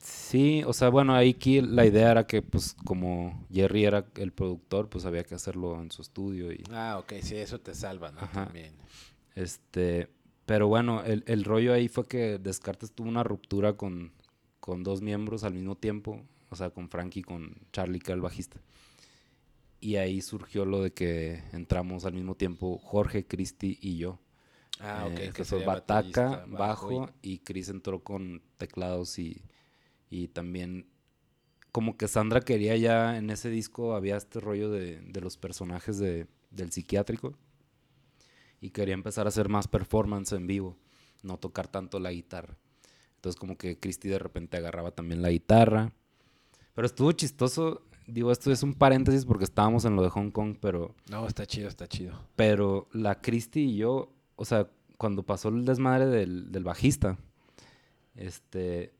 [0.00, 4.32] Sí, o sea, bueno, ahí aquí la idea era que pues como Jerry era el
[4.32, 8.10] productor, pues había que hacerlo en su estudio y Ah, ok, sí, eso te salva,
[8.10, 8.20] ¿no?
[8.20, 8.44] Ajá.
[8.46, 8.72] También.
[9.34, 10.08] este,
[10.46, 14.12] pero bueno, el, el rollo ahí fue que Descartes tuvo una ruptura con,
[14.60, 18.16] con dos miembros al mismo tiempo, o sea, con Frankie y con Charlie, que era
[18.16, 18.60] el bajista.
[19.80, 24.18] Y ahí surgió lo de que entramos al mismo tiempo Jorge, Cristi y yo.
[24.78, 25.18] Ah, ok.
[25.18, 27.38] Eh, que que fue sería bataca, bajo, y...
[27.38, 29.42] Chris entró con teclados y,
[30.10, 30.86] y también
[31.72, 35.98] como que Sandra quería ya en ese disco había este rollo de, de los personajes
[35.98, 37.34] de, del psiquiátrico
[38.60, 40.76] y quería empezar a hacer más performance en vivo,
[41.22, 42.56] no tocar tanto la guitarra.
[43.16, 45.92] Entonces como que Christy de repente agarraba también la guitarra.
[46.74, 50.56] Pero estuvo chistoso, digo, esto es un paréntesis porque estábamos en lo de Hong Kong,
[50.60, 52.18] pero No, está chido, está chido.
[52.36, 57.18] pero la Christy y yo, o sea, cuando pasó el desmadre del, del bajista,
[58.14, 58.92] este,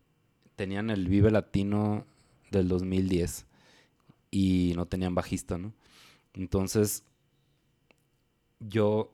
[0.61, 2.05] tenían el Vive Latino
[2.51, 3.46] del 2010
[4.31, 5.73] y no tenían bajista, ¿no?
[6.35, 7.03] Entonces,
[8.59, 9.11] yo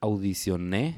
[0.00, 0.96] audicioné,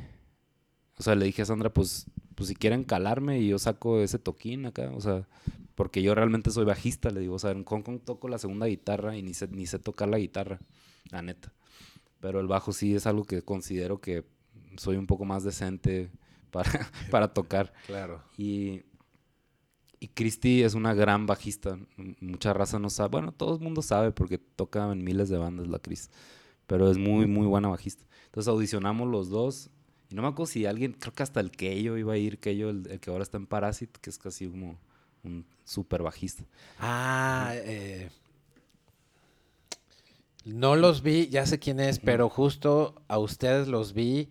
[0.96, 4.20] o sea, le dije a Sandra, pues, pues si quieren calarme y yo saco ese
[4.20, 5.26] toquín acá, o sea,
[5.74, 8.66] porque yo realmente soy bajista, le digo, o sea, en Hong Kong toco la segunda
[8.66, 10.60] guitarra y ni sé, ni sé tocar la guitarra,
[11.10, 11.52] la neta.
[12.20, 14.24] Pero el bajo sí es algo que considero que
[14.76, 16.12] soy un poco más decente
[16.52, 16.70] para,
[17.10, 17.72] para tocar.
[17.88, 18.22] Claro.
[18.38, 18.84] Y,
[20.02, 21.78] y Christy es una gran bajista.
[22.20, 23.10] Mucha raza no sabe.
[23.10, 26.10] Bueno, todo el mundo sabe porque toca en miles de bandas la Chris.
[26.66, 28.02] Pero es muy, muy buena bajista.
[28.24, 29.70] Entonces audicionamos los dos.
[30.10, 32.70] Y no me acuerdo si alguien, creo que hasta el Keyo iba a ir, Keyo,
[32.70, 34.76] el, el que ahora está en Parasite, que es casi como
[35.22, 36.42] un super bajista.
[36.80, 38.10] Ah, eh,
[40.44, 44.30] no los vi, ya sé quién es, pero justo a ustedes los vi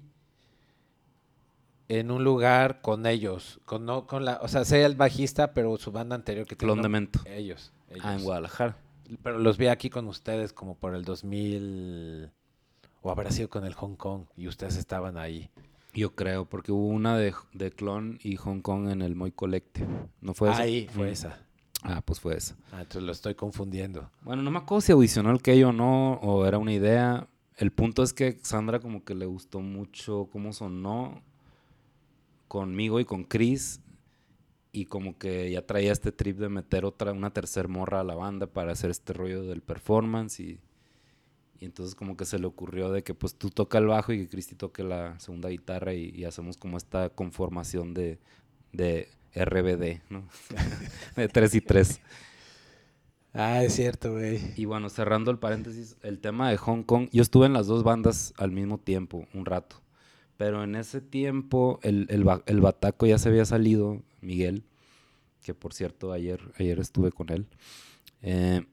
[2.00, 5.76] en un lugar con ellos, con no con la, o sea, sé el bajista, pero
[5.78, 7.20] su banda anterior que Clon tiene de un- Mento.
[7.26, 8.06] ellos, ellos.
[8.06, 8.78] Ah, en Guadalajara.
[9.24, 12.32] Pero los vi aquí con ustedes como por el 2000
[13.02, 15.50] o habrá sido con el Hong Kong y ustedes estaban ahí.
[15.94, 19.88] Yo creo, porque hubo una de, de Clon y Hong Kong en el Moy Collective.
[20.22, 20.62] ¿No fue esa?
[20.62, 21.12] ahí fue Mm.
[21.12, 21.40] esa.
[21.84, 22.56] Ah, pues fue esa.
[22.72, 24.10] Ah, entonces lo estoy confundiendo.
[24.22, 27.28] Bueno, no me acuerdo si audicionó el Keyo o no, o era una idea.
[27.58, 31.22] El punto es que Sandra como que le gustó mucho cómo sonó
[32.52, 33.80] conmigo y con Chris.
[34.74, 38.16] Y como que ya traía este trip de meter otra, una tercer morra a la
[38.16, 40.42] banda para hacer este rollo del performance.
[40.42, 40.60] Y,
[41.62, 44.20] y entonces como que se le ocurrió de que pues tú toca el bajo y
[44.20, 48.20] que Cristi toque la segunda guitarra y, y hacemos como esta conformación de,
[48.74, 50.28] de RBD, ¿no?
[51.16, 52.02] de tres y tres.
[53.34, 54.42] Ah, es cierto, güey.
[54.58, 57.84] Y bueno, cerrando el paréntesis, el tema de Hong Kong, yo estuve en las dos
[57.84, 59.78] bandas al mismo tiempo, un rato.
[60.42, 64.64] Pero en ese tiempo el, el, el bataco ya se había salido, Miguel,
[65.44, 67.46] que por cierto ayer, ayer estuve con él.
[68.24, 68.66] Eh,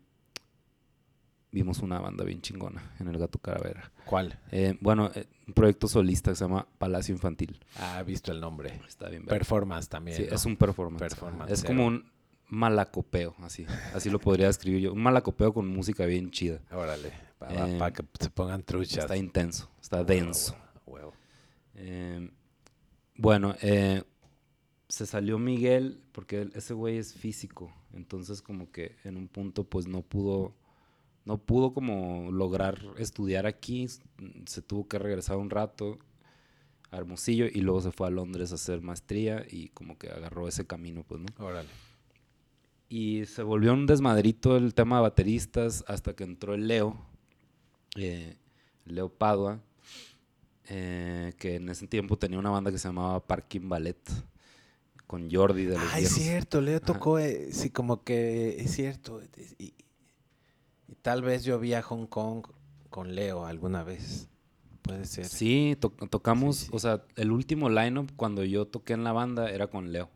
[1.52, 3.92] vimos una banda bien chingona en el Gato Caravera.
[4.06, 4.38] ¿Cuál?
[4.50, 7.60] Eh, bueno, eh, un proyecto solista que se llama Palacio Infantil.
[7.76, 8.80] Ah, he visto el nombre.
[8.88, 9.26] Está bien.
[9.26, 10.16] Performance también.
[10.16, 10.34] Sí, ¿no?
[10.36, 11.00] es un performance.
[11.00, 11.68] Performance, Es cero.
[11.68, 12.10] como un
[12.46, 13.66] malacopeo, así.
[13.94, 14.94] Así lo podría describir yo.
[14.94, 16.60] Un malacopeo con música bien chida.
[16.70, 19.04] Órale, para que se pongan truchas.
[19.04, 20.52] Está intenso, está denso.
[20.86, 21.14] huevo, huevo.
[21.78, 22.30] Eh,
[23.16, 24.02] bueno, eh,
[24.88, 27.72] se salió Miguel porque ese güey es físico.
[27.92, 30.54] Entonces como que en un punto pues no pudo,
[31.24, 33.86] no pudo como lograr estudiar aquí.
[34.46, 35.98] Se tuvo que regresar un rato
[36.90, 40.48] a Hermosillo y luego se fue a Londres a hacer maestría y como que agarró
[40.48, 41.44] ese camino pues, ¿no?
[41.44, 41.68] Órale.
[42.88, 46.96] Y se volvió un desmadrito el tema de bateristas hasta que entró el Leo,
[47.96, 48.38] eh,
[48.86, 49.60] Leo Padua,
[50.68, 53.98] eh, que en ese tiempo tenía una banda que se llamaba Parking Ballet,
[55.06, 59.22] con Jordi de los Ah, es cierto, Leo tocó, eh, sí, como que es cierto.
[59.58, 59.72] Y,
[60.88, 62.46] y tal vez yo vi a Hong Kong
[62.90, 64.28] con Leo alguna vez.
[64.82, 65.24] Puede ser.
[65.26, 66.70] Sí, to- tocamos, Sí, sí.
[66.74, 70.10] o sea, el último lineup cuando yo toqué en la banda era con Leo.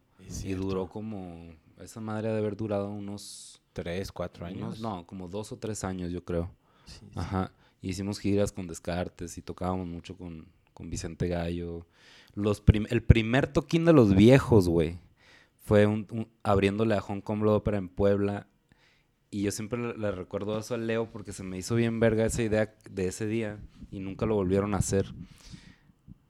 [0.45, 4.63] Y duró como, esa madre ha de haber durado unos, Tres, cuatro años.
[4.63, 6.51] unos- no, como dos o tres años yo creo.
[6.87, 7.07] Sí.
[7.15, 7.51] Ajá.
[7.83, 11.87] Hicimos giras con Descartes y tocábamos mucho con, con Vicente Gallo.
[12.35, 14.99] Los el primer toquín de los viejos, güey,
[15.65, 18.47] fue un, abriéndole a Hong Kong Opera en Puebla.
[19.31, 22.25] Y yo siempre le, le recuerdo eso a Leo porque se me hizo bien verga
[22.25, 23.59] esa idea de ese día
[23.91, 25.13] y nunca lo volvieron a hacer.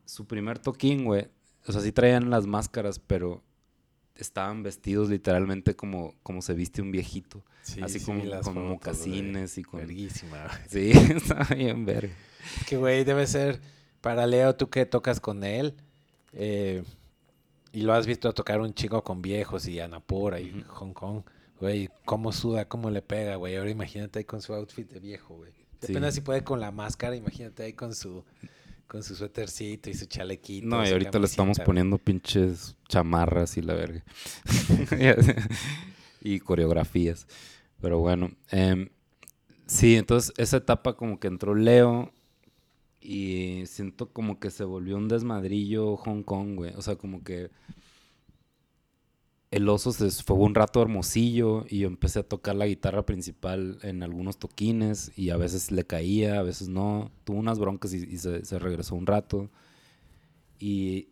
[0.06, 1.28] Su primer toquín, güey,
[1.66, 3.42] o sea, sí traían las máscaras, pero
[4.22, 7.44] estaban vestidos literalmente como, como se viste un viejito.
[7.62, 9.80] Sí, así sí, como con mocasines y con...
[9.80, 10.48] Verguísima.
[10.68, 12.14] Sí, está bien verga.
[12.66, 13.61] Que güey, debe ser
[14.00, 15.74] para Leo, tú que tocas con él.
[16.32, 16.82] eh,
[17.72, 20.62] y lo has visto tocar un chico con viejos y Anapura y.
[20.68, 21.22] Hong Kong.
[21.58, 23.56] Güey, cómo suda, cómo le pega, güey.
[23.56, 25.52] Ahora imagínate ahí con su outfit de viejo, güey.
[25.80, 25.92] Sí.
[25.92, 28.24] Apenas si puede con la máscara, imagínate ahí con su
[28.92, 30.66] con su suétercito y su chalequito.
[30.66, 34.05] No, y ahorita le estamos poniendo pinches chamarras y la verga.
[36.20, 37.26] y coreografías.
[37.81, 38.33] Pero bueno.
[38.50, 38.90] em,
[39.64, 42.12] sí, entonces esa etapa como que entró Leo
[43.00, 46.74] y siento como que se volvió un desmadrillo Hong Kong, güey.
[46.76, 47.48] O sea, como que
[49.52, 53.78] el oso se fue un rato hermosillo y yo empecé a tocar la guitarra principal
[53.82, 57.10] en algunos toquines y a veces le caía, a veces no.
[57.24, 59.50] Tuvo unas broncas y, se, se regresó un rato.
[60.58, 61.10] Y,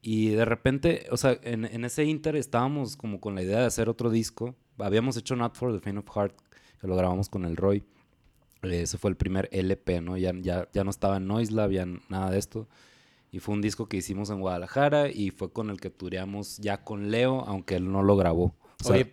[0.00, 3.90] y de repente, o sea, en, ese inter estábamos como con la idea de hacer
[3.90, 4.56] otro disco.
[4.78, 6.34] Habíamos hecho Not for the Faint of Heart,
[6.80, 7.84] que lo grabamos con el Roy.
[8.62, 10.16] Eh, Ese fue el primer LP, ¿no?
[10.16, 12.68] Ya, ya, ya no estaba en Noiselab, ya nada de esto.
[13.30, 16.82] Y fue un disco que hicimos en Guadalajara y fue con el que tureamos ya
[16.84, 18.54] con Leo, aunque él no lo grabó.
[18.80, 19.12] O sea, Oye,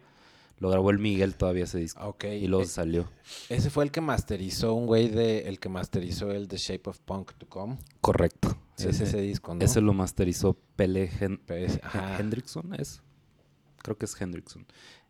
[0.60, 2.02] lo grabó el Miguel todavía ese disco.
[2.08, 2.24] ok.
[2.26, 3.10] Y luego eh, salió.
[3.50, 7.00] Ese fue el que masterizó un güey de el que masterizó el The Shape of
[7.00, 7.78] Punk to Come.
[8.00, 8.58] Correcto.
[8.78, 9.64] Sí, es ese disco, ¿no?
[9.64, 11.42] Ese lo masterizó Pele Hen-
[11.84, 12.18] ajá.
[12.20, 13.02] Hendrickson, ¿es?
[13.82, 14.66] Creo que es Hendrickson.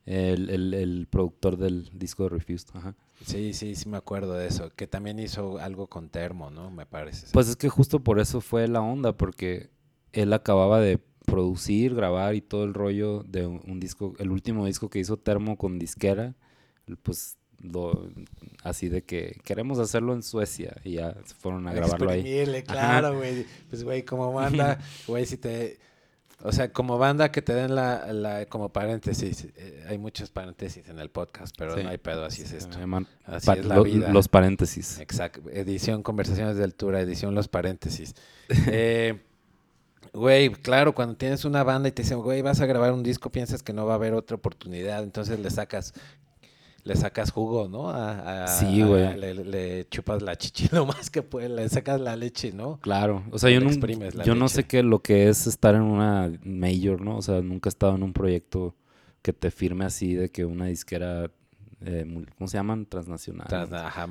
[0.05, 2.69] El, el- el productor del disco de Refused.
[2.73, 2.95] Ajá.
[3.25, 4.69] Sí, sí, sí me acuerdo de eso.
[4.75, 6.69] Que también hizo algo con Termo, ¿no?
[6.69, 7.27] Me parece.
[7.31, 9.69] Pues es que justo por eso fue la onda, porque
[10.13, 14.89] él acababa de producir, grabar y todo el rollo de un, disco, el último disco
[14.89, 16.35] que hizo Termo con disquera,
[17.01, 18.07] pues lo,
[18.63, 22.21] así de que queremos hacerlo en Suecia y ya se fueron a grabarlo ahí.
[22.63, 23.45] Claro, güey.
[23.69, 25.79] Pues, güey, como banda, güey, si te...
[26.45, 30.88] O sea, como banda que te den la, la como paréntesis, eh, hay muchos paréntesis
[30.88, 31.84] en el podcast, pero Sí.
[31.84, 32.77] no hay pedo, así es esto.
[33.25, 34.10] Así pa- es la vida.
[34.12, 34.99] los paréntesis.
[34.99, 35.41] Exacto.
[35.51, 38.15] Edición Conversaciones de Altura, edición Los Paréntesis.
[38.67, 39.21] Eh,
[40.13, 43.31] Güey, claro, cuando tienes una banda y te dicen, güey, vas a grabar un disco,
[43.31, 45.93] piensas que no va a haber otra oportunidad, entonces le sacas,
[46.86, 47.89] le sacas jugo, ¿no?
[47.89, 49.17] A- a- Sí, a- güey.
[49.19, 52.80] le, le chupas la chichi lo más que puedes, le sacas la leche, ¿no?
[52.80, 53.69] Claro, o sea, yo, no,
[54.24, 57.17] yo no sé qué lo que es estar en una major, ¿no?
[57.17, 58.76] O sea, nunca he estado en un proyecto
[59.21, 61.32] que te firme así de que una disquera,
[61.82, 62.86] eh, ¿cómo se llaman?
[62.86, 63.48] Transnacional.
[63.74, 64.08] Ajá.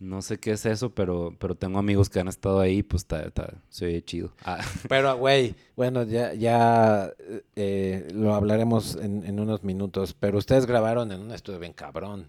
[0.00, 3.22] No sé qué es eso, pero, pero tengo amigos que han estado ahí, pues está,
[3.22, 4.32] está- se oye chido.
[4.44, 7.10] Ah, Pero, güey, bueno, ya, ya
[7.56, 12.28] eh, lo hablaremos en, en unos minutos, pero ustedes grabaron en un estudio bien cabrón.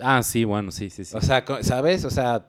[0.00, 1.16] ah, sí, bueno, sí, sí, sí.
[1.16, 2.04] O sea, ¿sabes?
[2.04, 2.46] O sea,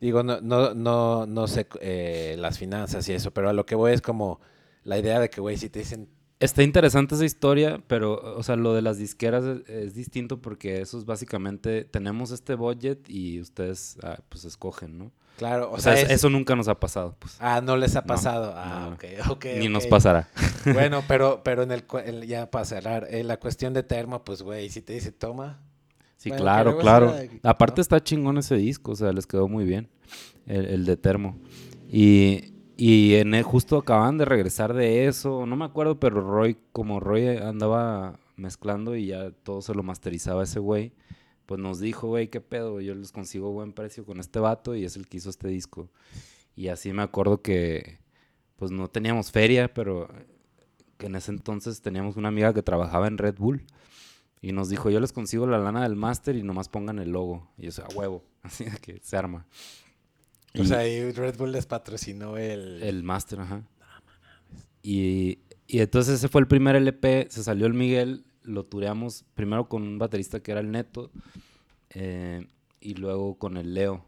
[0.00, 3.74] digo, no, no, no, no sé eh, las finanzas y eso, pero a lo que
[3.76, 4.40] voy es como
[4.84, 6.08] la idea de que, güey, si te dicen,
[6.40, 10.80] Está interesante esa historia, pero, o sea, lo de las disqueras es, es distinto porque
[10.80, 15.12] eso es básicamente, tenemos este budget y ustedes, ah, pues, escogen, ¿no?
[15.36, 17.36] claro, o, O, sea, sea, es- eso nunca nos ha pasado, pues.
[17.40, 18.52] Ah, no les ha No, pasado.
[18.56, 18.94] ah, no.
[18.94, 19.46] ok, ok.
[19.58, 20.28] Ni nos pasará.
[20.74, 24.42] Bueno, pero, pero en el, el- ya para cerrar, eh, la cuestión de termo, pues,
[24.42, 25.60] güey, si te dice, toma,
[26.16, 27.14] Sí, Bueno, claro, claro.
[27.42, 27.80] Aparte ¿no?
[27.82, 29.88] está chingón ese disco, o sea, les quedó muy bien,
[30.46, 31.38] el, el de Termo.
[31.90, 36.56] Y, y en el- justo acaban de regresar de eso, no me acuerdo, pero Roy,
[36.72, 40.92] como Roy andaba mezclando y ya todo se lo masterizaba ese güey,
[41.44, 44.84] pues nos dijo, güey, qué pedo, yo les consigo buen precio con este vato y
[44.86, 45.90] es el que hizo este disco.
[46.56, 47.98] Y así me acuerdo que,
[48.56, 50.08] pues no teníamos feria, pero
[50.96, 53.66] que en ese entonces teníamos una amiga que trabajaba en Red Bull.
[54.42, 57.46] Y nos dijo, yo les consigo la lana del máster y nomás pongan el logo.
[57.58, 58.24] Y yo, a huevo.
[58.42, 59.46] Así que se arma.
[60.56, 62.82] O Y sea, y Red Bull les patrocinó el...
[62.82, 63.64] el máster, ajá.
[64.82, 67.26] Y, y entonces ese fue el primer LP.
[67.30, 68.24] Se salió el Miguel.
[68.42, 71.10] Lo tureamos primero con un baterista que era el Neto.
[71.90, 72.46] eh,
[72.80, 74.06] y luego con el Leo.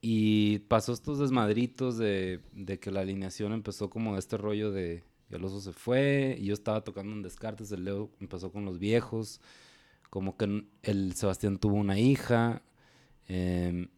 [0.00, 5.44] Y pasó estos desmadritos de, de que la alineación empezó como este rollo de el
[5.44, 9.40] oso se fue y yo estaba tocando en Descartes, el Leo empezó con los viejos,
[10.10, 12.62] como que el Sebastián tuvo una hija.
[13.28, 13.88] em,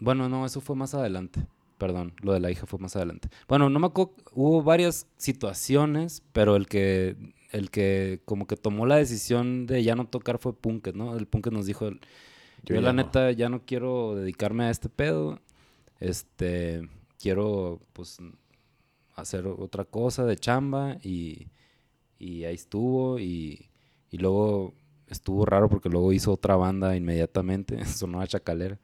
[0.00, 1.46] bueno, no, eso fue más adelante.
[1.78, 3.28] Perdón, lo de la hija fue más adelante.
[3.48, 7.16] Bueno, no me acuerdo, hubo varias situaciones, pero el que,
[7.52, 11.16] el que como que tomó la decisión de ya no tocar fue Punket, ¿no?
[11.16, 11.90] El Punket nos dijo,
[12.64, 13.04] yo, Yo la ya no".
[13.04, 15.40] neta ya no quiero dedicarme a este pedo,
[16.00, 16.88] este,
[17.20, 18.18] quiero pues
[19.14, 21.48] hacer otra cosa de chamba y,
[22.18, 23.70] y ahí estuvo y,
[24.10, 24.74] y luego
[25.10, 28.78] estuvo raro porque luego hizo otra banda inmediatamente, sonó a Chacalera.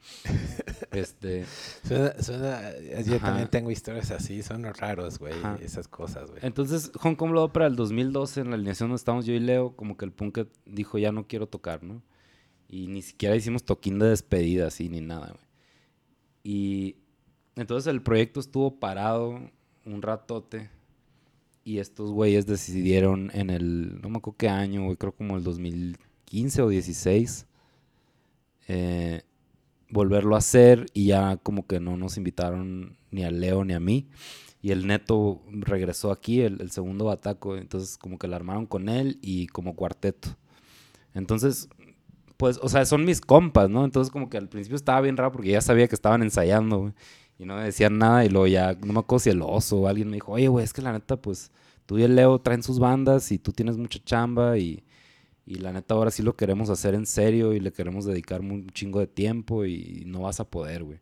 [0.93, 1.45] este,
[1.87, 2.73] Suena, suena-
[3.05, 3.27] yo Ajá.
[3.27, 6.41] también tengo historias así, son raros, güey, esas cosas, güey.
[6.45, 9.97] entonces Hong Kong para el 2012 en la alineación donde estábamos yo y Leo, como
[9.97, 12.03] que el Punket dijo ya no quiero tocar, ¿no?
[12.69, 15.45] Y ni siquiera hicimos toquín de despedida así ni nada, güey.
[16.43, 16.97] Y
[17.57, 19.39] entonces el proyecto estuvo parado
[19.87, 20.71] un ratote
[21.63, 25.45] y estos güeyes decidieron en el, no me acuerdo qué año, güey, creo como el
[26.35, 27.47] 2015 o 16,
[28.69, 29.23] eh,
[29.89, 33.81] volverlo a hacer y ya como que no nos invitaron ni a Leo ni a
[33.81, 34.09] mí.
[34.61, 39.19] Y el Neto regresó aquí, el, segundo bataco, entonces como que la armaron con él
[39.21, 40.31] y como cuarteto.
[41.13, 41.69] Entonces,
[42.39, 43.85] pues, o sea, son mis compas, ¿no?
[43.85, 46.95] Entonces como que al principio estaba bien raro porque ya sabía que estaban ensayando.
[47.39, 49.89] Y no me decían nada y luego ya, no me acuerdo si el oso o
[49.89, 51.51] alguien me dijo, oye, güey, es que la neta, pues,
[51.85, 54.85] tú y el Leo traen sus bandas y tú tienes mucha chamba y,
[55.47, 58.69] y la neta ahora sí lo queremos hacer en serio y le queremos dedicar un
[58.71, 61.01] chingo de tiempo y no vas a poder, güey.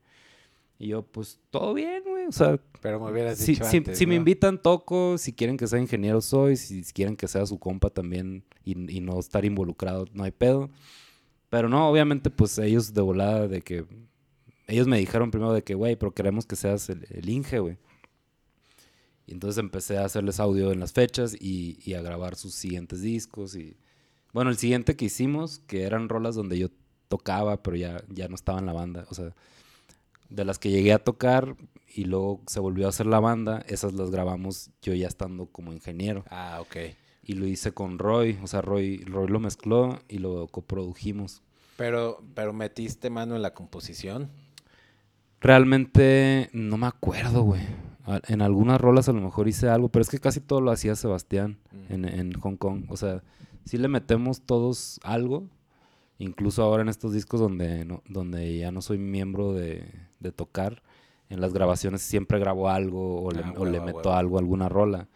[0.79, 2.27] Y yo, pues, todo bien, güey.
[2.27, 4.19] O sea, Pero me hubieras si, dicho si- antes, si me ¿no?
[4.19, 5.17] invitan, toco.
[5.17, 6.57] Si quieren que sea ingeniero, soy.
[6.57, 10.71] Si quieren que sea su compa también y, y no estar involucrado, no hay pedo.
[11.51, 13.85] Pero no, obviamente, pues ellos de volada de que...
[14.67, 17.77] Ellos me dijeron primero de que, güey, pero queremos que seas el, el Inge, güey.
[19.27, 23.03] Y entonces empecé a hacerles audio en las fechas y, y a grabar sus siguientes
[23.03, 23.55] discos.
[23.55, 23.77] Y
[24.33, 26.69] bueno, el siguiente que hicimos, que eran rolas donde yo
[27.09, 29.05] tocaba, pero ya, ya no estaba en la banda.
[29.11, 29.35] O sea,
[30.31, 31.57] de las que llegué a tocar
[31.95, 35.73] y luego se volvió a hacer la banda, esas las grabamos yo ya estando como
[35.73, 36.25] ingeniero.
[36.31, 36.77] Ah, ok.
[37.25, 41.43] Y lo hice con Roy, o sea, Roy, Roy lo mezcló y lo coprodujimos.
[41.77, 44.31] Pero, pero metiste mano en la composición.
[45.41, 47.63] Realmente no me acuerdo, güey.
[48.29, 50.97] en algunas rolas a lo mejor hice algo, pero es que casi todo lo hacía
[50.97, 51.59] Sebastián
[51.89, 51.93] Mm.
[51.93, 52.85] en, en Hong Kong.
[52.89, 53.23] O sea,
[53.65, 55.49] sí le metemos todos algo,
[56.19, 59.89] incluso ahora en estos discos donde, no- donde ya no soy miembro de,
[60.21, 60.83] de tocar,
[61.29, 64.69] en las grabaciones siempre grabo algo o le, Ah, o le huevo, meto algo, alguna
[64.69, 65.09] rola,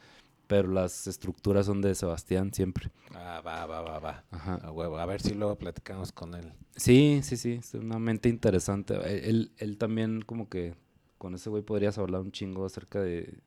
[0.47, 2.90] pero las estructuras son de Sebastián siempre.
[3.14, 4.24] Ah, va, va, va, va.
[4.30, 4.55] Ajá.
[4.62, 4.97] A huevo.
[4.99, 6.53] A ver si luego platicamos con él.
[6.76, 8.94] Sí, sí, sí, es una mente interesante.
[8.94, 10.74] E- Él, él también como que
[11.18, 13.38] con ese güey podrías hablar un chingo acerca de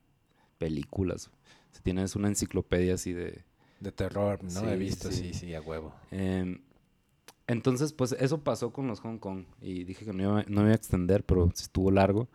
[0.58, 1.30] películas.
[1.72, 3.44] Si tienes una enciclopedia así de...
[3.80, 4.70] De terror, ¿no?
[4.70, 5.34] He visto, sí, sí.
[5.34, 5.94] sí, a huevo.
[6.12, 6.60] em,
[7.48, 10.68] entonces, pues eso pasó con los Hong Kong y dije que no iba, no me
[10.68, 12.28] iba a extender, pero estuvo largo.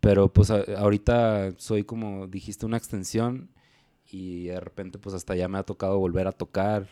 [0.00, 3.50] Pero pues a- ahorita soy como dijiste una extensión
[4.10, 6.86] y de repente pues hasta ya me ha tocado volver a tocar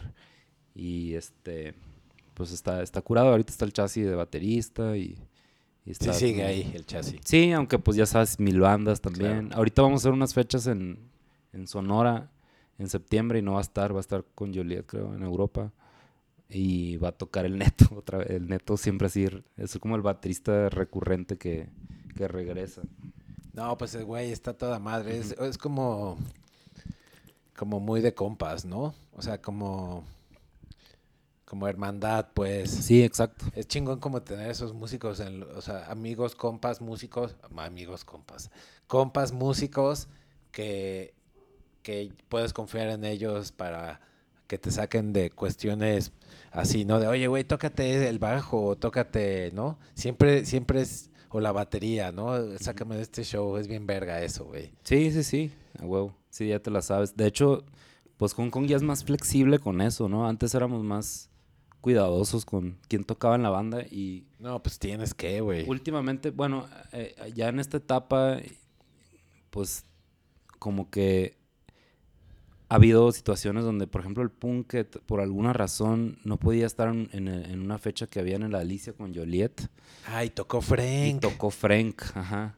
[0.74, 1.74] y este
[2.34, 3.28] pues está, está curado.
[3.30, 5.16] Ahorita está el chasis de baterista y,
[5.86, 7.20] y Sí, sigue ahí el chasis.
[7.24, 9.46] Sí, aunque pues ya sabes, mil bandas también.
[9.46, 9.56] Claro.
[9.56, 10.98] Ahorita vamos a hacer unas fechas en,
[11.52, 12.30] en Sonora
[12.80, 15.70] en septiembre y no va a estar, va a estar con Juliet, creo, en Europa.
[16.48, 18.30] Y va a tocar el Neto otra vez.
[18.30, 21.68] El Neto siempre así, es como el baterista recurrente que,
[22.16, 22.82] que regresa.
[23.52, 25.18] No, pues el güey está toda madre.
[25.18, 26.16] Es, es como.
[27.56, 28.94] Como muy de compas, ¿no?
[29.12, 30.04] O sea, como.
[31.44, 32.70] Como hermandad, pues.
[32.70, 33.44] Sí, exacto.
[33.54, 38.50] Es chingón como tener esos músicos, en, o sea, amigos, compas, músicos, amigos, compas,
[38.86, 40.08] compas, músicos
[40.52, 41.14] que,
[41.82, 44.00] que puedes confiar en ellos para
[44.46, 46.12] que te saquen de cuestiones
[46.50, 46.98] así, ¿no?
[46.98, 49.78] De, oye, güey, tócate el bajo, o tócate, ¿no?
[49.94, 52.58] Siempre, siempre es, o la batería, ¿no?
[52.58, 54.72] Sácame de este show, es bien verga eso, güey.
[54.82, 56.16] Sí, sí, sí, a huevo.
[56.30, 57.16] Sí, ya te la sabes.
[57.16, 57.64] De hecho,
[58.16, 60.28] pues Hong Kong ya es más flexible con eso, ¿no?
[60.28, 61.30] Antes éramos más
[61.80, 65.68] cuidadosos con quién tocaba en la banda y No, pues tienes que, güey.
[65.68, 68.38] Últimamente, bueno, eh, ya en esta etapa,
[69.50, 69.84] pues
[70.58, 71.39] como que
[72.70, 77.10] ha habido situaciones donde, por ejemplo, el Punket, por alguna razón, no podía estar en,
[77.12, 79.68] en- en una fecha que había en la Alicia con Joliet.
[80.06, 81.20] Ay, tocó Y Frank.
[81.20, 82.54] tocó Frank, ajá.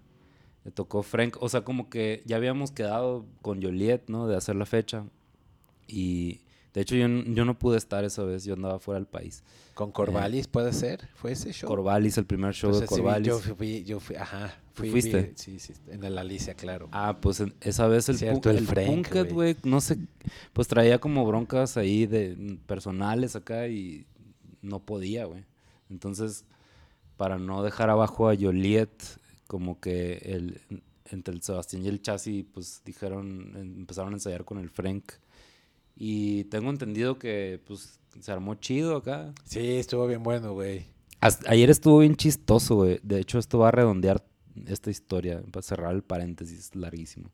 [0.64, 1.36] Le tocó Frank.
[1.40, 4.28] O sea, como que ya habíamos quedado con Joliet, ¿no?
[4.28, 5.04] De hacer la fecha.
[5.88, 6.40] Y
[6.74, 9.42] de hecho yo, yo no pude estar esa vez, yo andaba fuera del país.
[9.74, 11.08] Con Corvalis, ¿puede ser?
[11.14, 11.68] ¿Fue ese show?
[11.68, 13.26] Corvalis, el primer show de Entonces, sí vi- Corvalis.
[13.28, 14.54] yo fui, yo fui, ajá.
[14.74, 15.22] ¿Tú fui- fuiste?
[15.22, 16.88] vi- sí, sí, en el Alicia, claro.
[16.92, 19.56] Ah, pues en- esa vez el, Cierto, el el Frank, Punket, güey.
[19.64, 19.98] no sé,
[20.52, 24.06] pues traía como broncas ahí de personales acá y
[24.62, 25.44] no podía, güey.
[25.90, 26.44] Entonces,
[27.18, 28.90] para no dejar abajo a Joliet,
[29.46, 30.60] como que el,
[31.10, 35.12] entre el Sebastián y el Chassis, pues dijeron, empezaron a ensayar con el Frank.
[35.96, 39.32] Y tengo entendido que, pues, se armó chido acá.
[39.44, 40.86] Sí, estuvo bien bueno, güey.
[41.46, 42.98] Ayer estuvo bien chistoso, güey.
[43.02, 44.24] De hecho, esto va a redondear
[44.66, 47.30] esta historia, para cerrar el paréntesis larguísimo.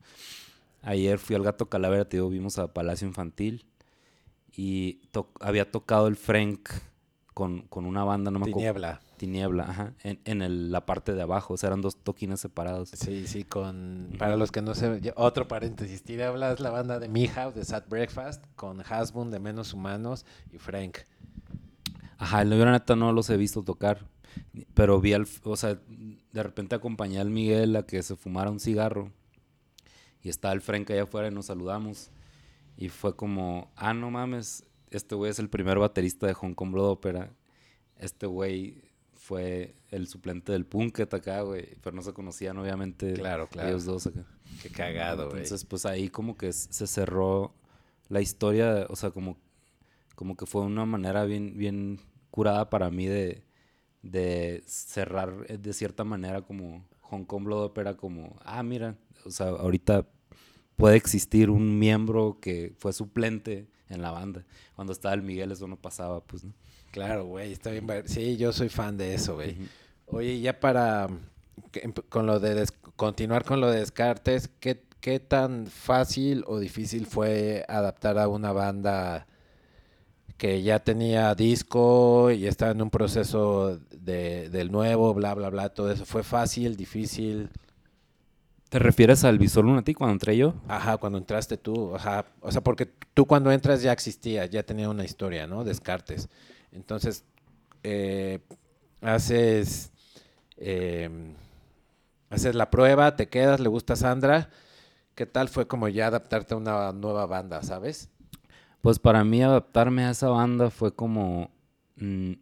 [0.82, 3.64] Ayer fui al Gato Calavera, te digo, vimos a Palacio Infantil
[4.54, 6.68] y to- había tocado el Frank
[7.34, 8.58] con, con una banda, no me acuerdo.
[8.58, 9.00] Tiniebla.
[9.18, 12.88] Tiniebla, ajá, en, en el- la parte de abajo, o sea, eran dos toquines separados.
[12.90, 14.14] Sí, sí, con...
[14.18, 15.12] Para los que no se...
[15.16, 16.02] Otro paréntesis.
[16.02, 20.58] Tiniebla es la banda de House de Sad Breakfast, con Hasbun de Menos Humanos y
[20.58, 20.98] Frank.
[22.16, 24.06] Ajá, yo la neta no los he visto tocar,
[24.74, 25.78] pero vi al, o sea,
[26.32, 29.12] de repente acompañé al Miguel a que se fumara un cigarro
[30.22, 32.10] y estaba el Frank allá afuera y nos saludamos
[32.76, 36.72] y fue como, ah, no mames, este güey es el primer baterista de Hong Kong
[36.72, 37.30] Blood Opera,
[37.96, 38.82] este güey
[39.28, 43.68] fue el suplente del Punket acá, güey, pero no se conocían obviamente Claro, claro.
[43.68, 44.24] ellos dos acá.
[44.62, 45.42] Qué cagado, güey.
[45.42, 47.52] Entonces, pues ahí como que se cerró
[48.08, 49.36] la historia, o sea, como,
[50.14, 52.00] como que fue una manera bien, bien
[52.30, 53.44] curada para mí de,
[54.00, 59.30] de cerrar eh, de cierta manera como Hong Kong Blood Opera, como, ah, mira, o
[59.30, 60.08] sea, ahorita
[60.76, 64.46] puede existir un miembro que fue suplente en la banda.
[64.74, 66.54] Cuando estaba el Miguel eso no pasaba, pues, ¿no?
[66.90, 67.86] Claro, güey, está bien.
[68.06, 69.56] Sí, yo soy fan de eso, güey.
[70.06, 71.08] Oye, ya para
[71.74, 76.58] emp- con lo de des- continuar con lo de Descartes, ¿qué, ¿qué tan fácil o
[76.58, 79.26] difícil fue adaptar a una banda
[80.38, 85.68] que ya tenía disco y estaba en un proceso de, del nuevo, bla, bla, bla,
[85.68, 86.06] todo eso?
[86.06, 87.50] ¿Fue fácil, difícil?
[88.70, 90.54] ¿Te refieres al Visor Lunatic cuando entré yo?
[90.68, 94.88] Ajá, cuando entraste tú, ajá, o sea, porque tú cuando entras ya existía, ya tenía
[94.90, 95.64] una historia, ¿no?
[95.64, 96.28] Descartes.
[96.72, 97.24] Entonces,
[97.82, 98.40] eh,
[99.00, 99.92] haces,
[100.56, 101.34] eh,
[102.30, 104.50] haces la prueba, te quedas, le gusta Sandra.
[105.14, 108.10] ¿Qué tal fue como ya adaptarte a una nueva banda, sabes?
[108.80, 111.50] Pues para mí adaptarme a esa banda fue como...
[111.96, 112.32] mm,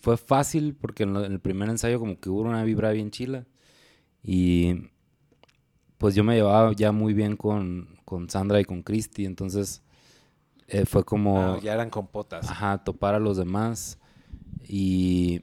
[0.00, 3.46] fue fácil porque en el primer ensayo como que hubo una vibra bien chila.
[4.22, 4.90] Y
[5.96, 9.82] pues yo me llevaba ya muy bien con, con Sandra y con Christy, entonces
[10.68, 11.54] eh, fue como...
[11.54, 12.48] Ah, ya eran compotas.
[12.50, 13.98] Ajá, topar a los demás.
[14.68, 15.40] Y.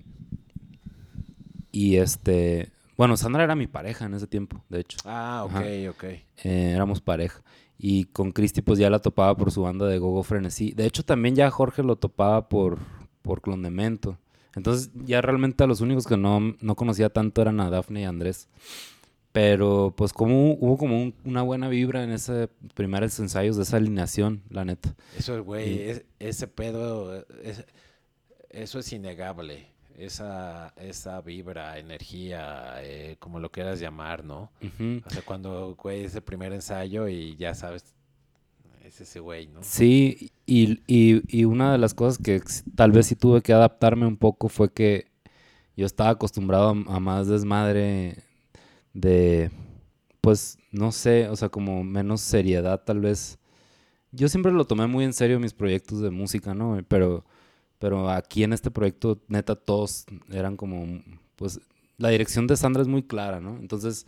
[1.71, 2.71] Y este.
[2.95, 4.97] Bueno, Sandra era mi pareja en ese tiempo, de hecho.
[5.03, 5.63] Ah, ok, Ajá.
[5.89, 6.03] ok.
[6.03, 7.41] Eh, éramos pareja.
[7.78, 10.71] Y con Cristi, pues ya la topaba por su banda de Gogo Frenesí.
[10.71, 12.78] De hecho, también ya Jorge lo topaba por,
[13.21, 14.17] por Clondemento.
[14.55, 18.03] Entonces, ya realmente a los únicos que no, no conocía tanto eran a Dafne y
[18.05, 18.47] a Andrés.
[19.36, 23.75] Pero, pues, como hubo como un- una buena vibra en esos primeros ensayos de esa
[23.75, 24.95] alineación, la neta.
[25.17, 27.65] Eso, güey, es- ese pedo, es-
[28.49, 29.67] eso es innegable.
[29.97, 34.51] Esa, esa vibra, energía, eh, como lo quieras llamar, ¿no?
[35.05, 37.93] O sea, cuando, güey, es el primer ensayo y ya sabes,
[38.86, 39.59] es ese güey, ¿no?
[39.63, 42.41] Sí, y, y- y una de las cosas que
[42.73, 45.07] tal vez sí tuve que adaptarme un poco fue que
[45.75, 48.15] yo estaba acostumbrado a, a más desmadre
[48.96, 49.52] de,
[50.22, 53.38] pues, no sé, o sea, como menos seriedad tal vez.
[54.12, 56.80] Yo siempre lo tomé muy en serio mis proyectos de música, ¿no?
[56.88, 57.26] Pero,
[57.78, 61.04] pero aquí en este proyecto, neta, todos eran como,
[61.36, 61.60] pues,
[61.98, 63.58] la dirección de Sandra es muy clara, ¿no?
[63.58, 64.08] Entonces,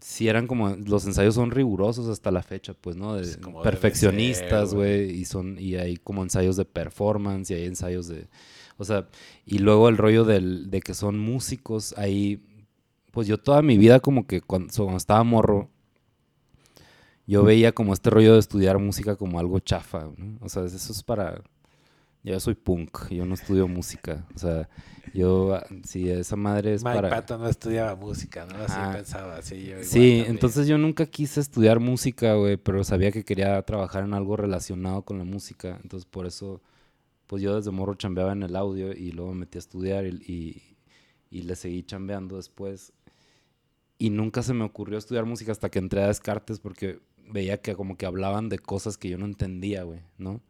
[0.00, 3.14] sí eran como, los ensayos son rigurosos hasta la fecha, pues, ¿no?
[3.14, 8.08] De como perfeccionistas, güey, y son, y hay como ensayos de performance, y hay ensayos
[8.08, 8.28] de,
[8.76, 9.08] o sea,
[9.46, 12.42] y luego el rollo del, de que son músicos, ahí,
[13.16, 15.70] pues yo toda mi vida como que cuando, cuando estaba morro,
[17.26, 20.36] yo veía como este rollo de estudiar música como algo chafa, ¿no?
[20.42, 21.42] O sea, eso es para...
[22.22, 24.26] Yo soy punk, yo no estudio música.
[24.34, 24.68] O sea,
[25.14, 27.08] yo, ah, sí, esa madre es Mike para...
[27.08, 28.56] Patton no estudiaba música, ¿no?
[28.62, 30.26] Así pensaba, sí, yo igual Sí, también.
[30.26, 35.06] entonces yo nunca quise estudiar música, güey, pero sabía que quería trabajar en algo relacionado
[35.06, 35.80] con la música.
[35.82, 36.60] Entonces por eso,
[37.26, 40.10] pues yo desde morro chambeaba en el audio y luego me metí a estudiar y,
[40.26, 40.76] y,
[41.30, 42.92] y le seguí chambeando después.
[43.98, 47.74] Y nunca se me ocurrió estudiar música hasta que entré a Descartes porque veía que
[47.74, 50.42] como que hablaban de cosas que yo no entendía, güey, ¿no?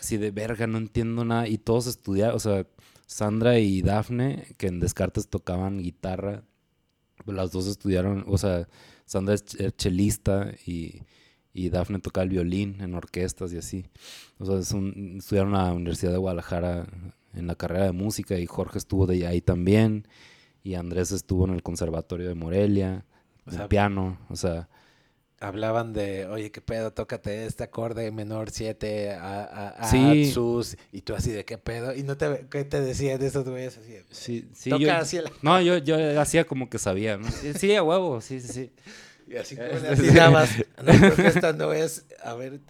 [0.00, 1.48] Así de verga, no entiendo nada.
[1.48, 2.66] Y todos estudiaban, o sea,
[3.06, 6.44] Sandra y Dafne, que en Descartes tocaban guitarra,
[7.26, 8.68] las dos estudiaron, o sea,
[9.04, 11.02] Sandra es ch- es chelista y,
[11.52, 13.84] y Dafne toca el violín en orquestas y así.
[14.38, 16.86] O sea, es un- estudiaron en la Universidad de Guadalajara
[17.34, 20.06] en la carrera de música y Jorge estuvo de ahí también
[20.66, 23.04] y Andrés estuvo en el Conservatorio de Morelia,
[23.46, 24.68] O en sea, piano, o sea,
[25.38, 30.30] Hablaban de, oye, qué pedo, tócate este acorde menor 7 a, a, a Sí.
[30.32, 33.44] sus, y tú así de qué pedo, y no te, ¿qué te decían de esos
[33.46, 33.96] güeyes así?
[34.10, 37.28] sí, sí, Toca yo- el- no, yo, yo hacía como que sabía, ¿no?
[37.30, 38.70] Sí, a huevo, sí, sí, sí.
[39.28, 39.68] Y así Eh,
[40.16, 42.60] como más, no, creo que esta no es, a ver,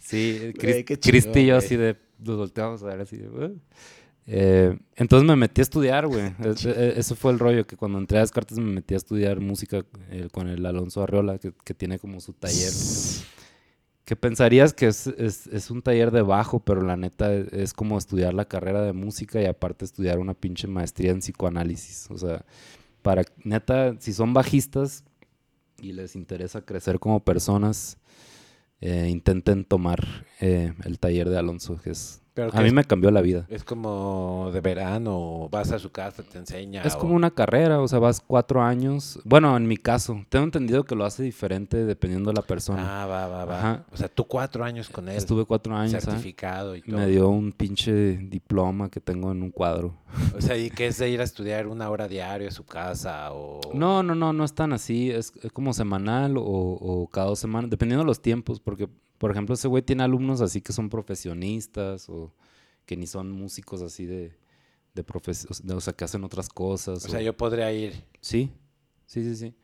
[0.00, 3.58] Sí, Cristi y yo así de, nos volteamos a ver así de, "Uh".
[4.32, 6.32] Eh, entonces me metí a estudiar, güey.
[6.44, 9.40] Es- e- Eso fue el rollo, que cuando entré a Descartes me metí a estudiar
[9.40, 12.70] música eh, con el Alonso Arriola, que, que tiene como su taller.
[14.04, 17.72] Que pensarías que es, es- es un taller de bajo, pero la neta es, es
[17.72, 22.08] como estudiar la carrera de música y aparte estudiar una pinche maestría en psicoanálisis.
[22.10, 22.44] O sea,
[23.02, 25.04] para neta, si son bajistas
[25.80, 27.98] y les interesa crecer como personas,
[28.80, 32.20] eh, intenten tomar el taller de Alonso, que es...
[32.52, 33.46] A mí es, me cambió la vida.
[33.48, 36.82] es como de verano, vas a su casa, te enseña.
[36.82, 39.18] Es o- como una carrera, o sea, vas cuatro años.
[39.24, 43.02] Bueno, en mi caso, tengo entendido que lo hace diferente dependiendo de la persona.
[43.02, 43.58] Ah, va, va, va.
[43.58, 43.84] Ajá.
[43.92, 46.96] O sea, tú cuatro años con él, Estuve cuatro años, certificado y todo.
[46.98, 49.94] Me dio un pinche diploma que tengo en un cuadro.
[50.36, 53.32] O sea, ¿y qué es de ir a estudiar una hora diario a su casa
[53.32, 53.60] o...?
[53.74, 55.10] No, no, no, no es tan así.
[55.10, 58.58] Es, es como semanal o, o cada dos semanas, dependiendo de los tiempos.
[58.60, 58.88] Porque,
[59.20, 62.32] por ejemplo, ese güey tiene alumnos así que son profesionistas o
[62.86, 64.32] que ni son músicos así de,
[64.94, 67.04] de profes- o sea, que hacen otras cosas.
[67.04, 67.92] O sea, yo podría ir.
[68.22, 68.50] Sí,
[69.04, 69.54] sí, sí, sí.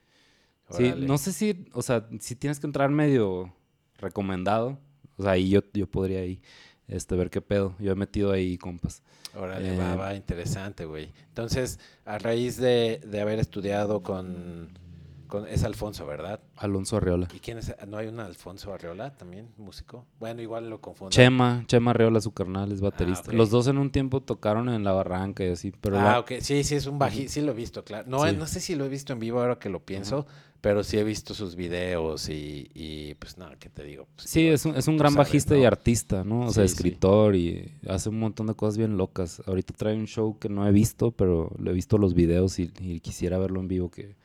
[0.98, 3.50] No sé si, o sea, si tienes que entrar medio
[3.96, 4.78] recomendado.
[5.16, 6.42] O sea, ahí yo, yo podría ahí
[6.86, 7.74] este, ver qué pedo.
[7.78, 9.02] Yo he metido ahí compas.
[9.34, 11.12] Órale, va, Eh, va, interesante, güey.
[11.28, 14.78] Entonces, a raíz de, de haber estudiado con,
[15.26, 15.46] con...
[15.46, 16.40] Es Alfonso, ¿verdad?
[16.56, 17.28] Alonso Arreola.
[17.34, 17.74] ¿Y quién es?
[17.86, 20.04] ¿No hay un Alfonso Arreola también, músico?
[20.18, 21.10] Bueno, igual lo confundo.
[21.10, 23.30] Chema, Chema Arreola, su carnal, es baterista.
[23.30, 23.34] ok.
[23.36, 26.32] Los dos en un tiempo tocaron en La Barranca y así, pero ah, la- ok.
[26.40, 27.28] Sí, sí, es un bají.
[27.28, 28.08] Sí lo he visto, claro.
[28.08, 28.36] No, Sí.
[28.36, 30.26] no sé si lo he visto en vivo ahora que lo pienso,
[30.60, 34.08] pero sí he visto sus videos y, y pues nada, ¿qué te digo?
[34.16, 36.46] Pues, Sí, es un, es un gran sabes, bajista y artista, ¿no?
[36.46, 36.72] O sea, sí.
[36.74, 39.42] escritor y hace un montón de cosas bien locas.
[39.46, 42.72] Ahorita trae un show que no he visto, pero le he visto los videos y,
[42.80, 44.16] y quisiera verlo en vivo que,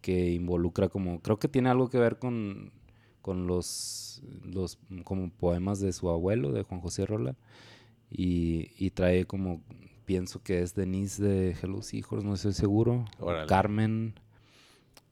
[0.00, 1.20] que involucra como...
[1.20, 2.72] Creo que tiene algo que ver con,
[3.22, 7.34] con los, los como poemas de su abuelo, de Juan José Rola.
[8.10, 9.60] Y, y trae como...
[10.04, 13.04] Pienso que es Denise de Hellos Hijos, no estoy seguro.
[13.20, 13.46] Órale.
[13.46, 14.14] Carmen.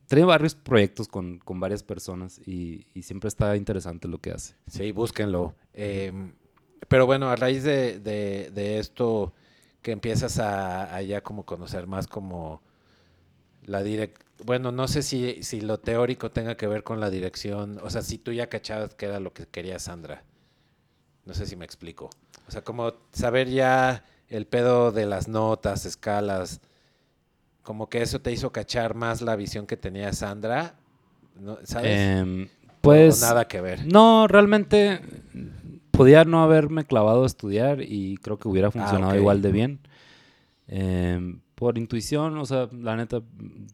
[0.06, 4.54] trae varios proyectos con, con varias personas y, y siempre está interesante lo que hace.
[4.68, 5.54] Sí, búsquenlo.
[5.74, 6.12] Eh,
[6.88, 9.34] pero bueno, a raíz de, de- de esto
[9.82, 12.62] que empiezas a, a ya como conocer más como
[13.64, 17.78] la direc bueno, no sé si, si lo teórico tenga que ver con la dirección,
[17.82, 20.22] o sea, si tú ya cachabas que era lo que quería Sandra.
[21.24, 22.10] No sé si me explico.
[22.46, 26.60] O sea, como saber ya el pedo de las notas, escalas,
[27.62, 30.74] como que eso te hizo cachar más la visión que tenía Sandra,
[31.40, 31.58] ¿no?
[31.64, 31.98] ¿sabes?
[31.98, 32.48] Em, O
[32.80, 33.84] pues nada que ver.
[33.92, 35.00] no, realmente
[35.90, 39.18] podía no haberme clavado a estudiar y creo que hubiera funcionado ok.
[39.18, 39.80] igual de bien.
[40.68, 43.22] Em, por intuición, o sea, la neta,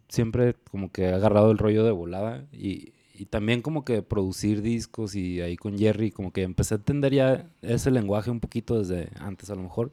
[0.09, 2.95] siempre como que he agarrado el rollo de volada y,
[3.31, 7.49] también como que producir discos y ahí con Jerry, como que empecé a entender ya
[7.63, 9.93] ese lenguaje un poquito desde antes a lo mejor.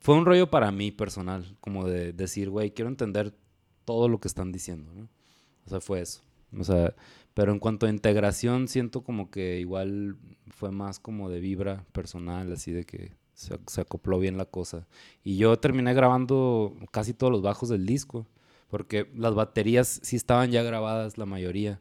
[0.00, 3.34] Fue un rollo para mí personal, como de decir, güey, quiero entender
[3.84, 5.08] todo lo que están diciendo, ¿no?
[5.66, 6.22] O sea, fue eso.
[6.56, 6.94] O sea,
[7.34, 10.16] pero en cuanto a integración, siento como que igual
[10.48, 13.12] fue más como de vibra personal, así de que
[13.42, 14.86] se, se acopló bien la cosa.
[15.24, 18.26] Y yo terminé grabando casi todos los bajos del disco,
[18.70, 21.80] porque las baterías sí estaban ya grabadas la mayoría,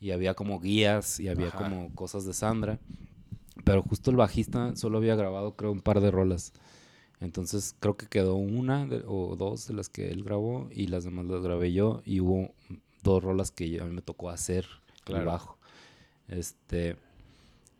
[0.00, 1.58] y había como guías y había Ajá.
[1.58, 2.78] como cosas de Sandra,
[3.64, 6.52] pero justo el bajista solo había grabado creo un par de rolas.
[7.20, 11.04] Entonces creo que quedó una de- o dos de las que él grabó y las
[11.04, 12.50] demás las grabé yo y hubo
[13.02, 14.66] dos rolas que yo- a mí me tocó hacer
[14.98, 15.24] el Claro.
[15.26, 15.58] bajo.
[16.28, 16.96] Este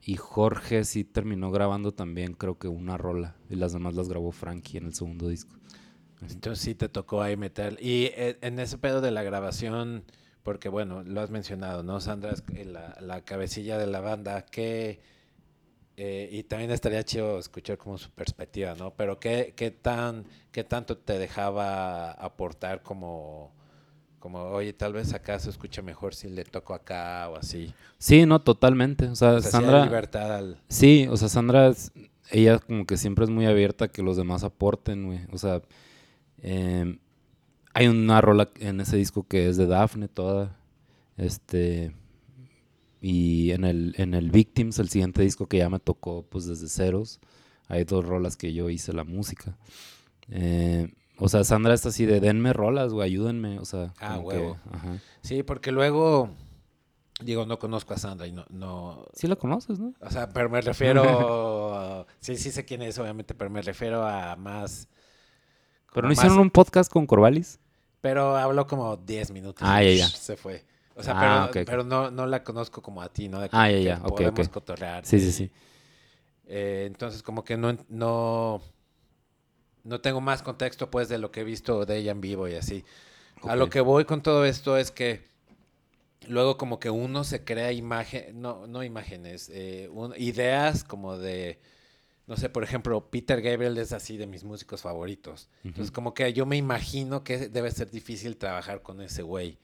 [0.07, 4.31] y Jorge sí terminó grabando también creo que una rola y las demás las grabó
[4.33, 5.57] Frankie en el segundo disco.
[6.23, 7.77] Entonces sí te tocó ahí meter.
[7.81, 10.05] Y eh, en ese pedo de la grabación,
[10.45, 12.01] porque bueno, lo has mencionado, ¿no?
[12.01, 15.01] Sandra es eh, la, la cabecilla de la banda, que...
[15.97, 18.95] eh, y también estaría chido escuchar como su perspectiva, ¿no?
[18.95, 23.56] Pero ¿qué, qué, tan, qué tanto te dejaba aportar como,
[24.19, 27.73] como, oye, tal vez acá se escucha mejor si le toco acá o así?
[27.99, 29.07] Sí, no, totalmente.
[29.07, 30.61] O sea, O sea, sí Sandra libertad al...
[30.69, 31.73] Sí, o sea, Sandra,
[32.31, 35.21] ella como que siempre es muy abierta a que los demás aporten, güey.
[35.33, 35.63] O sea,
[36.43, 36.99] em,
[37.75, 40.57] hay una rola en ese disco que es de Daphne toda.
[41.17, 41.95] Este.
[43.01, 46.69] Y en el, en el Victims, el siguiente disco que ya me tocó, pues desde
[46.69, 47.21] ceros,
[47.69, 49.57] hay dos rolas que yo hice la música.
[50.31, 53.59] Eh, o sea, Sandra está así de denme rolas, güey, ayúdenme.
[53.59, 54.57] O sea, Ah, que, huevo.
[54.73, 54.99] ajá.
[55.23, 56.31] Sí, porque luego,
[57.21, 59.95] digo, no conozco a Sandra y no, no, Sí la conoces, ¿no?
[60.01, 62.07] O sea, pero me refiero.
[62.21, 64.89] sí, sí sé quién es, obviamente, pero me refiero a más.
[65.93, 67.59] Pero no más- hicieron un podcast con Corvalis.
[68.03, 69.67] Pero habló como 10 minutos.
[69.67, 70.07] Ah, ya, ya.
[70.09, 70.65] Se fue.
[70.95, 73.41] O sea, Ah, pero, pero no, no la conozco como a ti, ¿no?
[73.41, 74.53] De que- Ah, ya, que ya, ok, Podemos ok.
[74.53, 75.05] cotorrear.
[75.05, 75.51] Sí, sí, sí.
[76.47, 78.61] eh, entonces, como que no, no.
[79.87, 82.55] No tengo más contexto, pues, de lo que he visto de ella en vivo y
[82.55, 82.85] así.
[83.43, 85.23] A lo que voy con todo esto es que
[86.29, 91.61] luego como que uno se crea imagen, no, no imágenes, eh, un- ideas como de,
[92.27, 95.49] no sé, por ejemplo, Peter Gabriel es así de mis músicos favoritos.
[95.63, 95.95] Entonces Ujú.
[95.95, 99.59] como que yo me imagino que debe ser difícil trabajar con ese güey.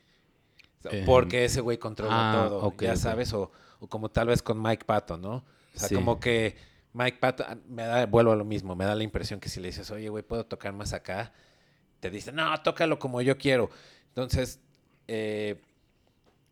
[0.85, 2.99] Em, porque ese güey controla ah, todo, ok, ya ok.
[2.99, 3.51] sabes, o,
[3.81, 5.35] o como tal vez con Mike Patton, ¿no?
[5.75, 5.95] O sea, Sí.
[5.95, 6.55] como que
[6.95, 9.68] Mike Patton, me da, vuelvo a lo mismo, me da la impresión que si le
[9.68, 11.32] dices, oye, güey, ¿puedo tocar más acá?
[12.01, 13.70] Te dice, no, tócalo como yo quiero.
[14.09, 14.61] Entonces,
[15.09, 15.61] eh,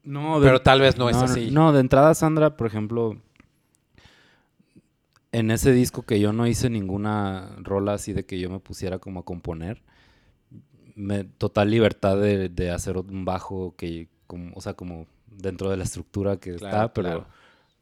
[0.03, 1.51] No, pero tal vez no, es así.
[1.51, 3.17] No, de entrada, Sandra, por ejemplo,
[5.33, 8.99] en ese disco que yo no hice ninguna rola así de que yo me pusiera
[8.99, 9.83] como a componer,
[10.95, 15.77] me, total libertad de, de hacer un bajo que, como, o sea, como dentro de
[15.77, 17.27] la estructura que Claro, está, pero, claro.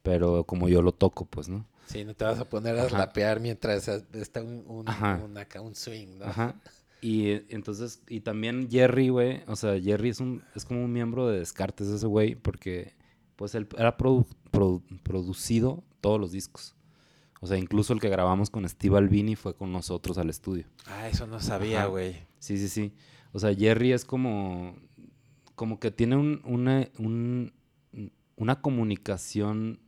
[0.03, 1.65] pero como yo lo toco, pues, ¿no?
[1.89, 2.97] Sí, no te vas a poner a Ajá.
[2.99, 5.19] rapear mientras está un, un, Ajá.
[5.23, 6.25] un acá, un swing, ¿no?
[6.25, 6.55] Ajá.
[7.01, 10.91] Y eh, entonces, y también Jerry, güey, o sea, Jerry es un, es como un
[10.91, 12.93] miembro de Descartes ese güey, porque
[13.37, 16.75] pues él era produ- produ- producido todos los discos.
[17.39, 20.65] O sea, incluso el que grabamos con Steve Albini fue con nosotros al estudio.
[20.87, 22.17] Ah, eso no sabía, güey.
[22.39, 22.91] Sí, sí, sí.
[23.31, 24.75] O sea, Jerry es como,
[25.55, 27.53] como que tiene un- una, un-
[28.35, 29.79] una comunicación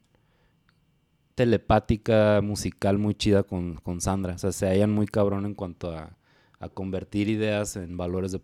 [1.45, 4.35] telepática, musical muy chida con, con Sandra.
[4.35, 6.15] O sea, se hallan muy cabrón en cuanto a,
[6.59, 8.37] a convertir ideas en valores de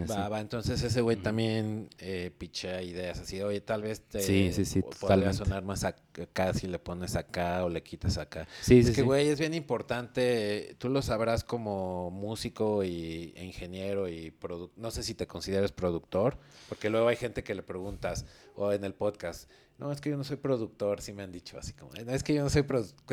[0.00, 0.10] así.
[0.12, 4.50] Va, va, entonces ese güey también eh, pichea ideas así, oye, tal vez te Sí,
[4.54, 8.16] sí, sí, po- podría sonar más ac- acá si le pones acá o le quitas
[8.16, 8.48] acá.
[8.62, 9.06] Sí, es sí, que, sí.
[9.06, 14.30] güey, es bien importante, tú lo sabrás como músico y ingeniero y
[14.76, 16.38] no sé si te consideras productor,
[16.70, 18.24] porque luego hay gente que le preguntas,
[18.56, 21.58] o en el podcast, no, es que yo no soy productor, sí me han dicho
[21.58, 22.64] así como, no, es que yo no soy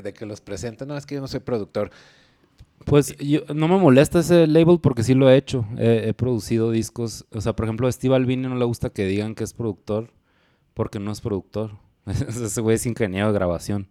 [0.03, 1.91] de que los presento, no, es que yo no soy productor.
[2.83, 5.65] Pues yo, no me molesta ese label porque sí lo he hecho.
[5.77, 7.25] He, he producido discos.
[7.31, 10.11] O sea, por ejemplo, a Steve Albini no le gusta que digan que es productor
[10.73, 11.77] porque no es productor.
[12.05, 13.87] ese güey es ingeniero de grabación.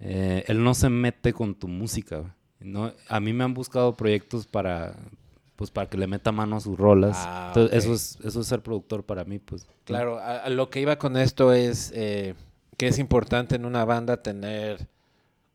[0.00, 2.36] Eh, él no se mete con tu música.
[2.60, 4.94] No, a mí me han buscado proyectos para
[5.58, 7.16] pues para que le meta mano a sus rolas.
[7.18, 9.66] Ah, Entonces, eso es eso es ser productor para mí, pues.
[9.84, 12.34] Claro, a, a lo que iba con esto es eh,
[12.76, 14.86] que es importante en una banda tener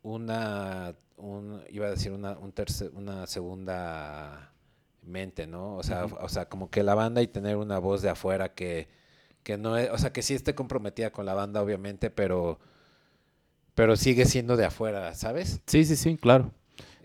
[0.01, 4.51] una, un, iba a decir una, un terce- una segunda
[5.03, 5.77] mente, ¿no?
[5.77, 8.89] O sea, o sea, como que la banda y tener una voz de afuera que,
[9.43, 12.59] que no es, o sea, que sí esté comprometida con la banda, obviamente, pero,
[13.75, 15.61] pero sigue siendo de afuera, ¿sabes?
[15.65, 16.51] Sí, sí, sí, claro.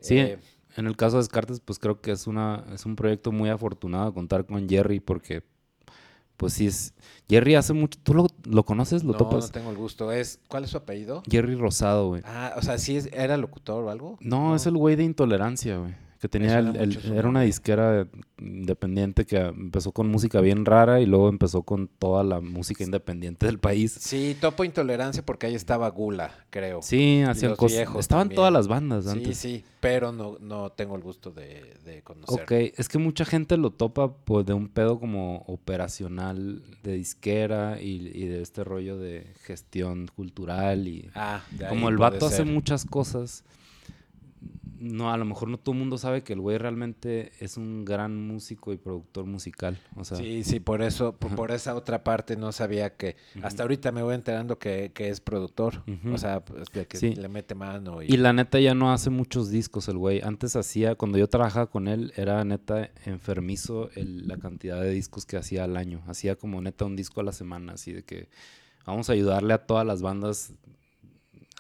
[0.01, 0.39] Sí, Eh,
[0.79, 4.15] En el caso de Descartes, pues creo que es una es un proyecto muy afortunado
[4.15, 5.43] contar con Jerry porque
[6.37, 6.95] pues sí es
[7.29, 9.03] Jerry hace mucho ¿Tú lo, lo conoces?
[9.03, 9.47] ¿Lo no, topas?
[9.47, 10.13] no tengo el gusto.
[10.13, 11.23] Es, ¿Cuál es su apellido?
[11.29, 12.23] Jerry Rosado, güey.
[12.25, 14.19] Ah, o sea, sí es- era locutor o algo.
[14.21, 15.95] No, es el güey de Intolerancia, güey.
[16.21, 18.09] Que tenía el- era una disquera
[18.41, 23.47] independiente que empezó con música bien rara y luego empezó con toda la música independiente
[23.47, 23.93] del país.
[24.01, 26.83] Sí, Topo Intolerancia porque ahí estaba Gula, creo.
[26.83, 27.89] Sí, hacían cosas.
[27.99, 28.37] Estaban también.
[28.37, 29.39] todas las bandas Sí, antes.
[29.39, 32.43] sí, pero no, no tengo el gusto de, de conocer.
[32.43, 37.81] Ok, es que mucha gente lo topa pues, de un pedo como operacional de disquera
[37.81, 42.85] y, y de este rollo de gestión cultural y Ah, como el vato hace muchas
[42.85, 43.45] cosas,
[44.81, 47.85] no, a lo mejor no todo el mundo sabe que el güey realmente es un
[47.85, 49.79] gran músico y productor musical.
[49.97, 53.93] O sea, Sí, sí, por eso, por, esa otra parte no sabía que, hasta ahorita
[53.93, 57.15] me voy enterando que, que es productor, o sea, pues, de que Sí.
[57.15, 60.21] le mete mano y, Y la neta ya no hace muchos discos el güey.
[60.23, 65.27] Antes hacía, cuando yo trabajaba con él, era neta enfermizo el- la cantidad de discos
[65.27, 66.03] que hacía al año.
[66.07, 68.29] Hacía como neta un disco a la semana, así de que
[68.87, 70.53] vamos a ayudarle a todas las bandas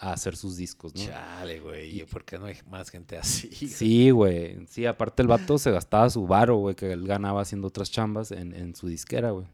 [0.00, 1.04] a hacer sus discos, ¿no?
[1.04, 3.48] Chale, güey, ¿por qué no hay más gente así?
[3.50, 4.66] Sí, güey.
[4.66, 8.30] Sí, aparte el vato se gastaba su varo, güey, que él ganaba haciendo otras chambas
[8.30, 9.46] en, en su disquera, güey.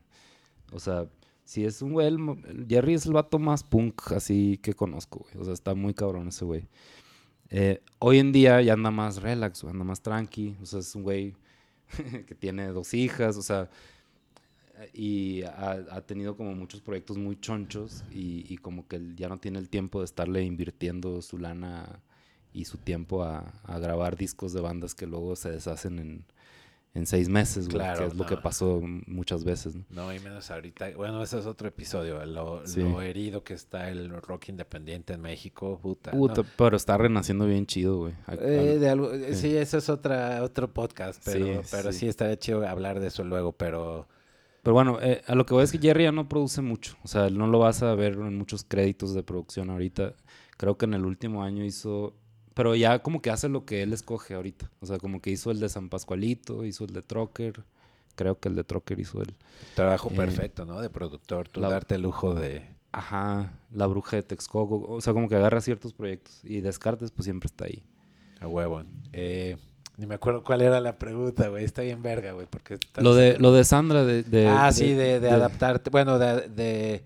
[0.73, 1.07] O sea,
[1.45, 5.43] si es un güey, el Jerry es el vato más punk así que conozco, güey.
[5.43, 6.69] O sea, está muy cabrón ese güey.
[7.51, 10.57] Eh, hoy en día ya anda más relax, güey, anda más tranqui.
[10.63, 11.37] O sea, es un güey
[12.27, 13.71] que tiene dos hijas, o sea,
[14.93, 19.39] y ha, ha tenido como muchos proyectos muy chonchos y, y como que ya no
[19.39, 22.01] tiene el tiempo de estarle invirtiendo su lana
[22.53, 26.25] y su tiempo a, a grabar discos de bandas que luego se deshacen en,
[26.95, 29.85] en seis meses, güey, Claro, que es lo que pasó muchas veces, ¿no?
[29.91, 30.91] No, y menos ahorita.
[30.97, 32.25] Bueno, ese es otro episodio.
[32.25, 32.81] Lo, Sí.
[32.83, 35.81] lo herido que está el rock independiente en México.
[35.83, 36.13] Puta.
[36.13, 36.49] Puta, no.
[36.57, 38.13] pero está renaciendo bien chido, güey.
[38.29, 39.41] Eh, de algo- eh, sí.
[39.51, 39.57] sí.
[39.57, 41.99] ese es otra, otro podcast, pero Sí, pero sí.
[41.99, 42.07] sí.
[42.09, 44.07] estaría chido hablar de eso luego, pero
[44.65, 46.97] Pero bueno, eh, a lo que voy es que Jerry ya no produce mucho.
[47.05, 50.15] O sea, no lo vas a ver en muchos créditos de producción ahorita.
[50.57, 52.15] Creo que en el último año hizo...
[52.55, 54.71] Pero ya como que hace lo que él escoge ahorita.
[54.81, 57.63] O sea, como que hizo el de San Pascualito, hizo el de Trocker.
[58.17, 59.35] Creo que el de Trocker hizo el...
[59.75, 60.81] trabajo Eh, perfecto, ¿no?
[60.81, 62.67] De productor, tú la- darte el lujo de...
[62.93, 64.87] Ajá, La Bruja de Texcoco.
[64.89, 66.41] O sea, como que agarra ciertos proyectos.
[66.45, 67.83] Y Descartes, pues siempre está ahí.
[68.41, 68.83] A huevo.
[69.13, 69.57] Eh,
[69.97, 71.65] ni me acuerdo cuál era la pregunta, güey.
[71.65, 72.47] Está bien verga, güey.
[72.49, 74.23] Porque Lo de, lo de Sandra, de...
[74.25, 75.91] de- ah, sí, de, de adaptarte.
[75.91, 77.03] Bueno, de,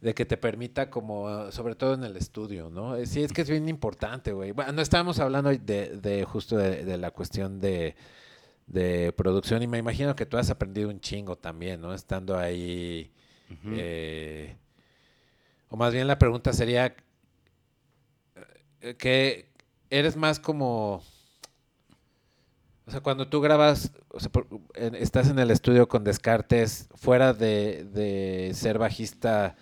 [0.00, 2.96] de, que te permita como, sobre todo en el estudio, ¿no?
[2.96, 4.52] Eh, Sí, es que es bien importante, güey.
[4.52, 5.58] Bueno, no estábamos hablando de,
[6.00, 7.94] de justo de, la cuestión de,
[8.66, 11.92] de producción y me imagino que tú has aprendido un chingo también, ¿no?
[11.94, 13.10] Estando ahí...
[13.66, 14.56] Eh,
[15.68, 16.94] o más bien la pregunta sería
[18.80, 19.50] eh, que
[19.90, 21.02] eres más como...
[22.90, 23.92] O sea, cuando tú grabas,
[24.98, 29.54] estás en el estudio con Descartes, fuera de, de ser bajista,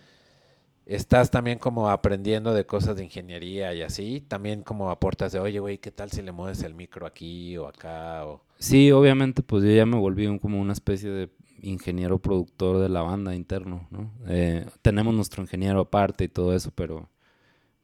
[0.87, 5.59] estás también como aprendiendo de cosas de ingeniería y así, también como aportas de, oye,
[5.61, 8.27] güey, ¿qué tal si le mueves el micro aquí o acá?
[8.27, 8.43] O...
[8.59, 11.31] Sí, obviamente, pues yo ya me volví como una especie de
[11.63, 14.13] ingeniero productor de la banda interno, ¿no?
[14.27, 17.09] Eh, tenemos nuestro ingeniero aparte y todo eso, pero,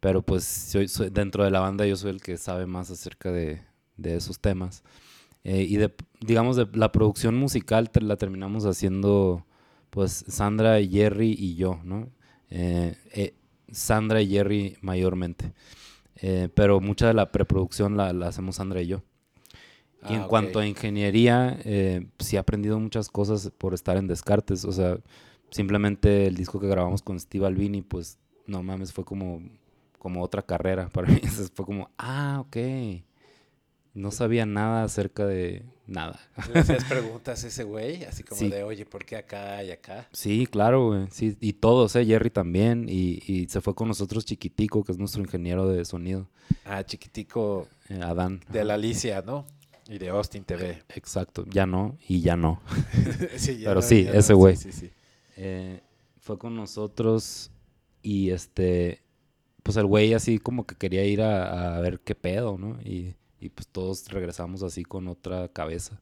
[0.01, 3.63] pero pues soy- dentro de la banda yo soy el que sabe más acerca de,
[3.97, 4.85] de esos temas.
[5.45, 9.47] Eh, y de, digamos, de la producción musical la terminamos haciendo,
[9.91, 12.09] pues, Sandra, Jerry y yo, ¿no?
[12.51, 13.35] Eh, eh,
[13.71, 15.53] Sandra y Jerry mayormente.
[16.17, 19.03] Eh, pero mucha de la preproducción la, la hacemos Sandra y yo.
[20.07, 21.59] Y en Ah, cuanto a ingeniería,
[22.19, 24.65] sí he aprendido muchas cosas por estar en Descartes.
[24.67, 24.99] O sea,
[25.51, 29.41] simplemente el disco que grabamos con Steve Albini, pues, no mames, fue como,
[29.99, 31.15] como otra carrera para mí.
[31.17, 32.57] Entonces fue como, ah, ok.
[33.95, 36.19] No sabía nada acerca de nada.
[36.53, 38.05] ¿Le hacías preguntas a ese güey?
[38.05, 38.49] Así como Sí.
[38.49, 40.09] de, oye, ¿por qué acá y acá?
[40.13, 41.07] Sí, claro, güey.
[41.13, 42.05] Sí, y todos, ¿eh?
[42.05, 42.87] Jerry también.
[42.89, 46.29] Y, y se fue con nosotros Chiquitico, que es nuestro ingeniero de sonido.
[46.65, 48.41] Ah, chiquitico eh, Adán.
[48.51, 49.47] de la Alicia, ¿no?
[49.89, 50.83] Y de Austin TV.
[50.97, 51.45] Exacto.
[51.49, 52.61] Ya no, y ya no.
[53.37, 54.57] Sí, ya Pero no, sí, ya no, ese güey.
[54.57, 54.91] Sí, sí, sí.
[55.37, 55.81] Eh,
[56.19, 57.51] fue con nosotros
[58.03, 59.03] y este,
[59.63, 62.81] pues el güey así como que quería ir a, a ver qué pedo, ¿no?
[62.83, 63.15] Y,
[63.45, 66.01] y pues todos regresamos así con otra cabeza.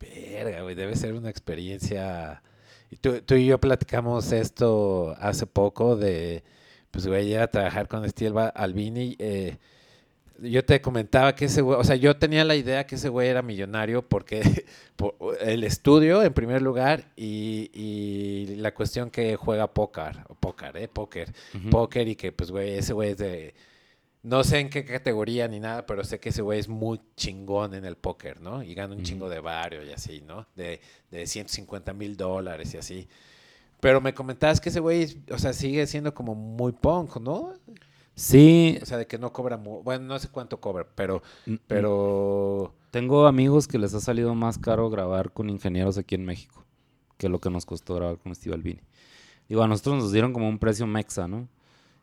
[0.00, 2.42] Verga, güey, debe ser una experiencia.
[2.90, 6.42] Y tú, tú y yo platicamos esto hace poco de,
[6.90, 9.16] pues, güey, ir a trabajar con Steve Albini.
[9.18, 9.58] eh,
[10.42, 13.28] yo te comentaba que ese güey, o sea, yo tenía la idea que ese güey
[13.28, 14.64] era millonario porque
[14.96, 20.88] por el estudio en primer lugar y, y la cuestión que juega póker, póker, ¿eh?
[20.88, 21.34] Póker.
[21.70, 23.54] Póker y que, pues, güey, ese güey es de...
[24.22, 27.72] No sé en qué categoría ni nada, pero sé que ese güey es muy chingón
[27.74, 28.62] en el póker, ¿no?
[28.62, 30.46] Y gana un chingo de barrio y así, ¿no?
[30.54, 33.08] De, de 150 mil dólares y así.
[33.80, 37.54] Pero me comentabas que ese güey, o sea, sigue siendo como muy punk, ¿no?
[38.14, 41.54] Sí, O sea, de que no cobra, mu- bueno, no sé cuánto cobra, pero, n-
[41.54, 46.26] n- pero, tengo amigos que les ha salido más caro grabar con ingenieros aquí en
[46.26, 46.66] México
[47.16, 48.80] que lo que nos costó grabar con Steve Albini.
[49.48, 51.48] Digo, a nosotros nos dieron como un precio mexa, ¿no?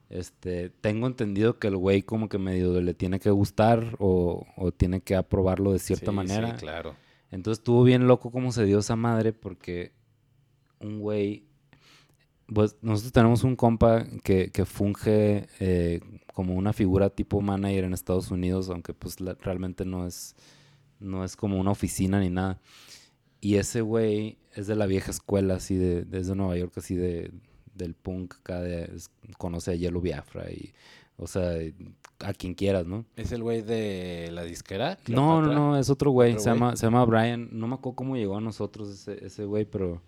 [0.09, 4.71] Este, tengo entendido que el güey como que medio le tiene que gustar o, o
[4.71, 6.51] tiene que aprobarlo de cierta sí, manera.
[6.51, 6.95] Sí, claro.
[7.29, 9.91] Entonces estuvo bien loco cómo se dio esa madre porque
[10.79, 11.43] un güey,
[12.47, 15.99] pues nosotros tenemos un compa que, que funge eh,
[16.33, 20.35] como una figura tipo manager en Estados Unidos, aunque pues la- realmente no es,
[20.99, 22.61] no es como una oficina ni nada.
[23.41, 27.31] Y ese güey es de la vieja escuela, así de, desde Nueva York, así de,
[27.77, 30.73] del punk, acá de, es- conoce a Yellow Biafra y,
[31.17, 31.51] o sea,
[32.19, 33.05] a quien quieras, ¿no?
[33.15, 34.97] ¿Es el güey de la disquera?
[35.07, 36.31] No, no, no, es otro güey.
[36.31, 37.49] ¿Otro Se llama, se llama Brian.
[37.51, 40.01] No me acuerdo cómo llegó a nosotros ese, ese güey, pero,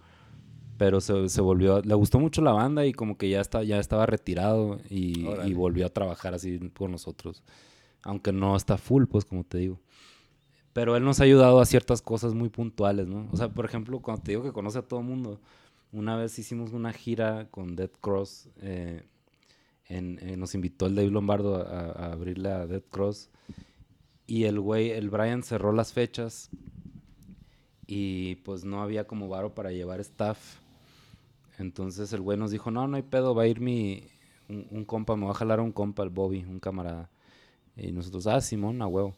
[0.77, 1.81] pero se, se volvió.
[1.81, 5.85] Le gustó mucho la banda y como que ya, está, ya estaba retirado y volvió
[5.85, 7.43] a trabajar así con nosotros.
[8.03, 9.79] Aunque no está full, pues, como te digo.
[10.71, 13.27] Pero él nos ha ayudado a ciertas cosas muy puntuales, ¿no?
[13.31, 15.41] O sea, por ejemplo, cuando te digo que conoce a todo el mundo,
[15.91, 18.49] una vez hicimos una gira con Dead Cross.
[18.61, 19.03] eh,
[19.89, 23.29] eh, nos invitó el Dave Lombardo a, a- abrirle a Dead Cross.
[24.27, 26.49] Y el güey, el Brian cerró las fechas.
[27.87, 30.57] Y pues no había como varo para llevar staff.
[31.57, 34.03] Entonces el güey nos dijo, no, no hay pedo, va a ir mi...
[34.47, 37.09] Un, compa, me va a jalar un compa, el Bobby, un camarada.
[37.75, 39.15] Y nosotros, ah, Simón, a huevo.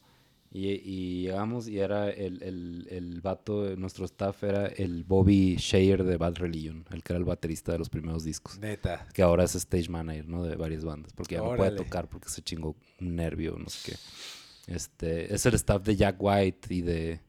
[0.53, 5.55] Y, y llegamos y era el, el, el vato, de nuestro staff era el Bobby
[5.55, 8.59] Shayer de Bad Religion, el que era el baterista de los primeros discos.
[8.59, 9.07] Neta.
[9.13, 10.43] Que ahora es stage manager, ¿no?
[10.43, 11.13] De varias bandas.
[11.13, 11.77] Porque ya no puede Órale.
[11.77, 14.73] tocar porque se chingó un nervio, no sé qué.
[14.73, 17.21] Este, es el staff de Jack White y de,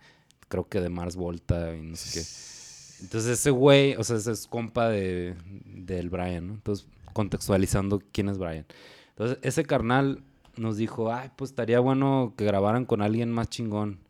[0.48, 3.04] creo que de Mars Volta y no sé qué.
[3.04, 6.54] Entonces ese güey, o sea, ese es compa de, del Brian, ¿no?
[6.54, 8.66] Entonces, contextualizando quién es Brian.
[9.10, 10.22] Entonces, ese carnal
[10.56, 14.00] nos dijo, ay, pues estaría bueno que grabaran con alguien más chingón.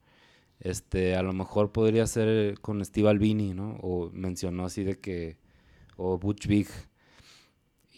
[0.60, 3.78] Este, a lo mejor podría ser con Steve Albini, ¿no?
[3.82, 5.36] O mencionó así de que,
[5.96, 6.68] o Butch Vig.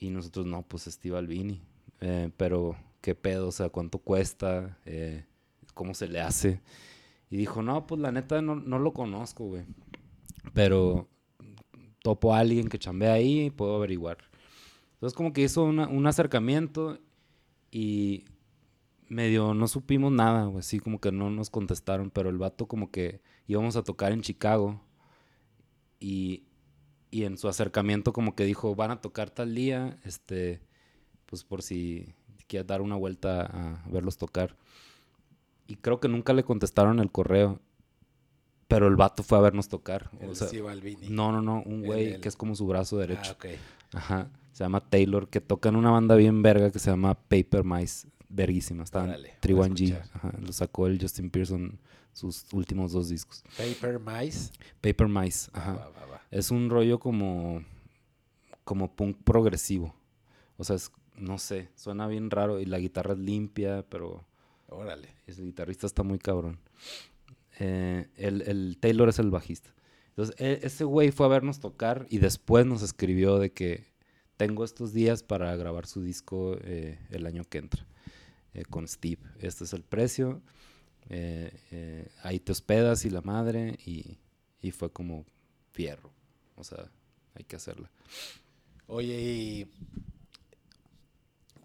[0.01, 1.63] Y nosotros, no, pues Steve Albini.
[2.01, 3.49] Eh, pero, ¿qué pedo?
[3.49, 4.79] O sea, ¿cuánto cuesta?
[4.87, 5.25] Eh,
[5.75, 6.61] ¿Cómo se le hace?
[7.31, 9.65] Y dijo, no, pues la neta no, no lo conozco, güey.
[10.53, 11.09] Pero
[12.03, 14.19] topo a alguien que chambea ahí y puedo averiguar.
[14.95, 16.99] Entonces como que hizo un acercamiento
[17.71, 18.25] y
[19.09, 20.59] medio no supimos nada, güey.
[20.61, 24.23] Así como que no nos contestaron, pero el vato como que íbamos a tocar en
[24.23, 24.81] Chicago
[26.01, 26.45] y,
[27.11, 30.61] y en su acercamiento como que dijo, van a tocar tal día, este,
[31.27, 32.15] pues por si
[32.47, 34.57] quieres dar una vuelta a verlos tocar.
[35.67, 37.61] Y creo que nunca le contestaron el correo,
[38.69, 40.11] pero el vato fue a vernos tocar.
[40.21, 40.49] El O sea,
[41.11, 43.33] no, no, no, un güey el- que es como su brazo derecho.
[43.33, 43.47] Ah, ok.
[43.95, 44.31] Ajá.
[44.53, 48.09] Se llama Taylor, que toca en una banda bien verga que se llama Paper Mice.
[48.35, 48.85] Verguísima.
[48.85, 49.85] 3-1G.
[49.85, 50.11] escuchar.
[50.15, 50.33] Ajá.
[50.41, 51.79] Lo sacó el Justin Pearson
[52.13, 53.43] sus últimos dos discos.
[53.57, 54.51] Paper Mice.
[54.81, 55.51] Paper Mice.
[55.53, 55.75] Ajá.
[55.75, 56.21] va, va, va.
[56.31, 57.63] Es un rollo como.
[58.65, 59.95] como punk progresivo.
[60.57, 64.25] O sea, es- no sé, suena bien raro y la guitarra es limpia, pero
[64.69, 65.09] Órale.
[65.29, 66.59] ese guitarrista está muy cabrón.
[67.61, 69.73] Eh, el, el Taylor es el bajista.
[70.09, 73.85] Entonces, e- ese güey fue a vernos tocar y después nos escribió de que
[74.37, 77.87] tengo estos días para grabar su disco eh, el año que entra
[78.55, 79.23] eh, con Steve.
[79.41, 80.43] Este es el precio.
[81.11, 83.79] eh, eh, ahí te hospedas y la madre.
[83.87, 84.19] Y,
[84.61, 85.25] y fue como
[85.73, 86.13] fierro.
[86.57, 86.91] O sea,
[87.35, 87.91] hay que hacerla.
[88.87, 89.71] Oye, y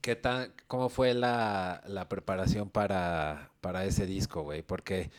[0.01, 4.61] ¿qué tan, ¿cómo fue la, la preparación para, para ese disco, güey?
[4.63, 5.11] Porque,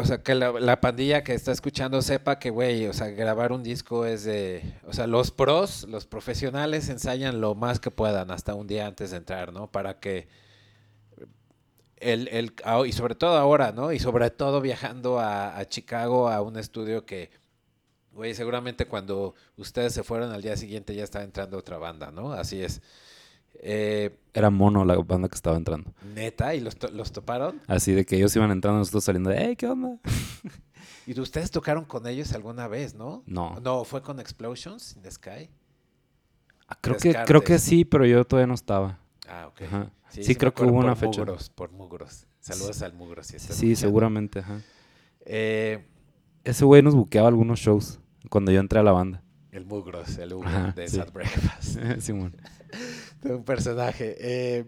[0.00, 3.52] o sea, que la, la pandilla que está escuchando sepa que, güey, o sea, grabar
[3.52, 8.30] un disco es de, o sea, los pros, los profesionales ensayan lo más que puedan
[8.30, 9.70] hasta un día antes de entrar, ¿no?
[9.70, 10.28] Para que
[11.96, 12.52] el, el,
[12.86, 13.92] y sobre todo ahora, ¿no?
[13.92, 17.30] Y sobre todo viajando a, a Chicago a un estudio que,
[18.12, 22.32] güey, seguramente cuando ustedes se fueron al día siguiente ya estaba entrando otra banda, ¿no?
[22.32, 22.80] Así es.
[23.62, 25.92] Eh, Era mono la banda que estaba entrando.
[26.14, 27.60] neta, ¿y los, to- los toparon?
[27.66, 29.98] Así de que ellos iban entrando, nosotros saliendo de, hey, ¿qué onda?
[31.06, 33.22] ¿Y ustedes tocaron con ellos alguna vez, no?
[33.26, 33.58] No.
[33.60, 35.50] No, fue con Explosions in the Sky.
[36.68, 38.98] Ah, Creo que, creo que sí, pero yo todavía no estaba.
[39.28, 39.62] Ah, ok.
[39.62, 39.90] Ajá.
[40.08, 41.20] Sí, me creo que hubo una fecha.
[41.20, 42.26] Mugros, por Mugros.
[42.40, 43.26] Saludos al Mugros.
[43.26, 43.88] si estás Sí, escuchando.
[43.88, 44.60] seguramente, ajá.
[45.26, 45.84] Eh,
[46.44, 48.00] Ese güey nos buqueaba algunos shows
[48.30, 49.22] cuando yo entré a la banda.
[49.52, 50.96] el Mugros, el Ajá, de sí.
[50.96, 51.78] Sad Breakfast.
[52.00, 52.36] Simón.
[53.22, 54.16] de un personaje.
[54.18, 54.64] Eh,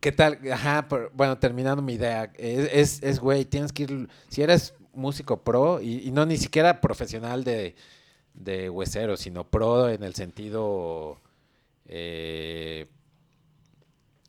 [0.00, 0.38] ¿Qué tal?
[0.52, 2.32] Ajá, bueno, terminando mi idea.
[2.36, 4.08] Es, es, es, güey, tienes que ir.
[4.28, 7.74] Si eres músico pro, y, y no ni siquiera profesional de,
[8.34, 11.20] de huesero, sino pro en el sentido
[11.86, 12.86] eh,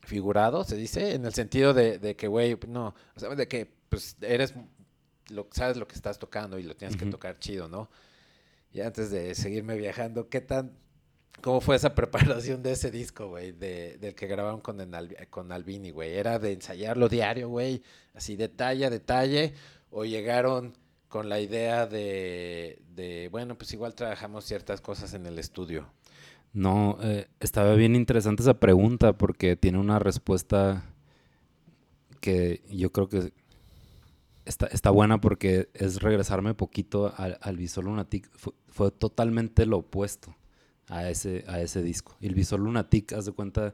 [0.03, 3.71] figurado, se dice, en el sentido de, de que, güey, no, o sea, de que
[3.89, 4.53] pues eres,
[5.29, 7.89] lo, sabes lo que estás tocando y lo tienes que tocar chido, ¿no?
[8.73, 10.71] Y antes de seguirme viajando, ¿qué tan,
[11.41, 15.51] cómo fue esa preparación de ese disco, güey, de, del que grabaron con, el con
[15.51, 16.13] Albini, güey?
[16.13, 17.81] ¿Era de ensayarlo diario, güey,
[18.13, 19.53] así detalle a detalle,
[19.89, 20.73] o llegaron
[21.07, 25.87] con la idea de, de, bueno, pues igual trabajamos ciertas cosas en el estudio?
[26.53, 30.83] No, eh, estaba bien interesante esa pregunta porque tiene una respuesta
[32.19, 33.33] que yo creo que
[34.45, 38.29] está, está buena porque es regresarme poquito al, al Visor Lunatic.
[38.33, 40.35] Fue, fue totalmente lo opuesto
[40.87, 42.15] a ese, a ese disco.
[42.21, 43.73] Y el Visor Lunatic, haz de cuenta,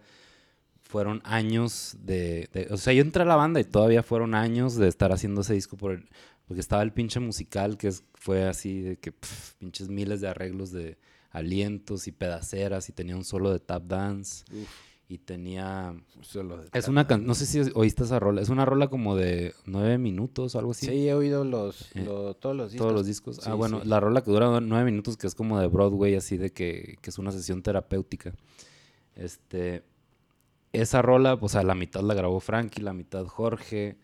[0.83, 4.87] fueron años de, O sea, yo entré a la banda y todavía fueron años de
[4.87, 6.07] estar haciendo ese disco por el-
[6.47, 9.11] porque estaba el pinche musical que fue así de que
[9.59, 10.97] pinches miles de arreglos de
[11.31, 14.45] alientos y pedaceras y tenía un solo de tap dance
[15.09, 15.95] y tenía
[16.73, 19.97] es una can- no sé si oíste esa rola es una rola como de nueve
[19.97, 22.85] minutos o algo así Sí, he oído los, Eh, lo- todos los discos.
[22.85, 23.87] todos los discos Sí, ah bueno sí.
[23.87, 27.09] la rola que dura nueve minutos que es como de Broadway así de que, que
[27.09, 28.33] es una sesión terapéutica
[29.15, 29.83] este
[30.73, 33.97] esa rola o sea la mitad la grabó Frankie la mitad Jorge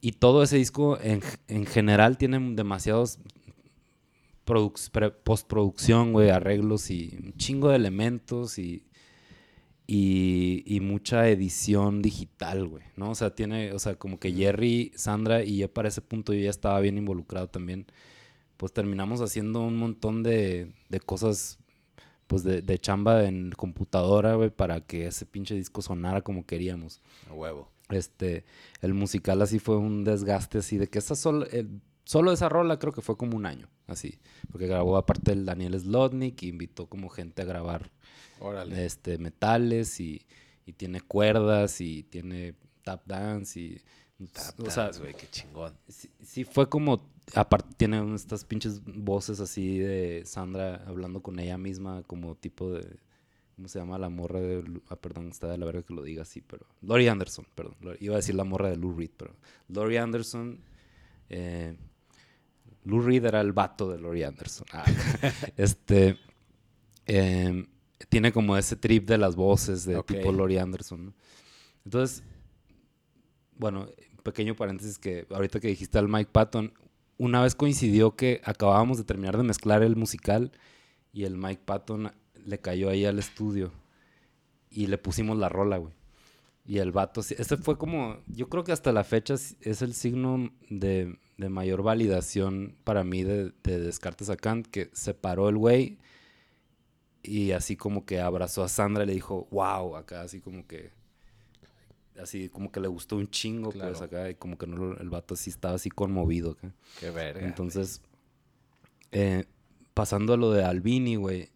[0.00, 3.20] y todo ese disco en, en general tiene demasiados
[5.24, 8.84] postproducción, güey, arreglos y un chingo de elementos y,
[9.90, 13.10] y, y mucha edición digital, güey, ¿no?
[13.10, 16.40] O sea, tiene, o sea, como que Jerry, Sandra y yo para ese punto yo
[16.40, 17.86] ya estaba bien involucrado también.
[18.58, 21.58] Pues terminamos haciendo un montón de, de cosas,
[22.26, 27.00] pues de, de chamba en computadora, güey, para que ese pinche disco sonara como queríamos
[27.30, 27.70] A huevo.
[27.88, 28.44] este,
[28.82, 32.78] el musical así fue un desgaste así de que esa solo, el- solo esa rola
[32.78, 34.18] creo que fue como un año, así,
[34.50, 37.90] porque grabó aparte el Daniel Slotnick, y invitó como gente a grabar
[38.40, 38.84] Órale.
[38.84, 40.22] este, metales y,
[40.66, 43.80] y tiene cuerdas y tiene tap dance y,
[44.32, 45.76] Tap o sea, güey, qué chingón.
[45.86, 51.56] sí, sí fue como, aparte tiene estas pinches voces así de Sandra hablando con ella
[51.56, 52.98] misma como tipo de,
[53.54, 56.22] ¿cómo se llama la morra de, ah, perdón, está de la verga que lo diga
[56.22, 59.36] así, pero, Lori Anderson, perdón, iba a decir la morra de Lou Reed, pero
[59.68, 60.58] Lori Anderson,
[61.28, 61.76] eh,
[62.84, 64.84] Lou Reed era el vato de Lori Anderson, Ah,
[65.56, 66.18] este,
[67.06, 67.66] em,
[68.08, 70.06] tiene como ese trip de las voces de Ok.
[70.06, 71.14] tipo Lori Anderson, ¿no?
[71.84, 72.22] Entonces,
[73.56, 73.88] bueno,
[74.22, 76.72] pequeño paréntesis que ahorita que dijiste al Mike Patton,
[77.16, 80.52] una vez coincidió que acabábamos de terminar de mezclar el musical
[81.12, 82.12] y el Mike Patton
[82.44, 83.72] le cayó ahí al estudio
[84.70, 85.92] y le pusimos la rola, güey.
[86.66, 89.94] Y el vato, ese fue como, yo creo que hasta la fecha es es el
[89.94, 95.48] signo de, de mayor validación para mí de, de Descartes a Kant, que se paró
[95.48, 95.98] el güey
[97.28, 100.90] y así como que abrazó a Sandra y le dijo, wow, acá así como que,
[102.20, 105.36] así como que le gustó un chingo, pues acá, y como que no, el vato
[105.36, 106.72] sí estaba así conmovido acá.
[106.98, 107.46] Qué verga.
[107.46, 108.00] Entonces,
[109.12, 109.44] eh,
[109.94, 111.50] pasando a lo de Albini, güey,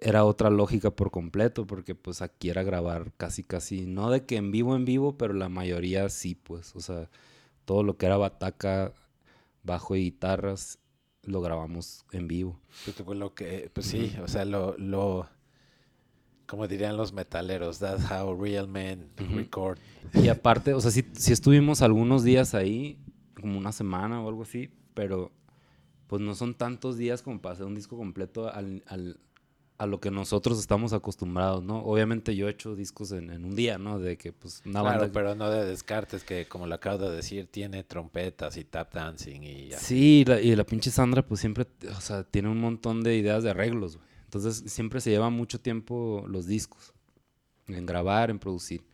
[0.00, 4.36] era otra lógica por completo, porque pues aquí era grabar casi, casi, no de que
[4.36, 7.10] en vivo, en vivo, pero la mayoría sí, pues, o sea,
[7.64, 8.94] todo lo que era bataca,
[9.62, 10.78] bajo y guitarras,
[11.24, 12.58] lo grabamos en vivo.
[12.84, 15.28] Pues, lo que, pues sí, o sea, lo, lo,
[16.46, 19.78] como dirían los metaleros, that's how real men record.
[20.14, 22.98] Y aparte, o sea, sí, sí estuvimos algunos días ahí,
[23.34, 25.30] como una semana o algo así, pero
[26.06, 29.20] pues no son tantos días como para hacer un disco completo al, al-
[29.80, 31.82] a lo que nosotros estamos acostumbrados, ¿no?
[31.82, 33.98] Obviamente yo he hecho discos en, en un día, ¿no?
[33.98, 35.12] De que pues una Claro, banda...
[35.14, 39.40] pero no de descartes que, como lo acabo de decir, tiene trompetas y tap dancing
[39.42, 39.84] y así.
[39.86, 41.66] Sí, la- y la pinche Sandra pues siempre,
[41.96, 44.08] o sea, tiene un montón de ideas de arreglos, güey.
[44.24, 46.92] Entonces siempre se lleva mucho tiempo los discos,
[47.66, 48.84] en grabar, en producir.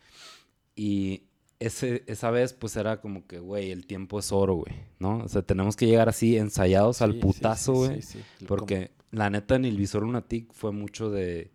[0.74, 1.22] Y
[1.59, 5.18] ese, esa vez pues era como que, güey, el tiempo es oro, güey, ¿no?
[5.18, 8.03] O sea, tenemos que llegar así ensayados Sí, al putazo, güey.
[8.03, 8.45] sí, sí.
[8.47, 11.50] Porque la neta en el Visor Lunatic fue mucho de,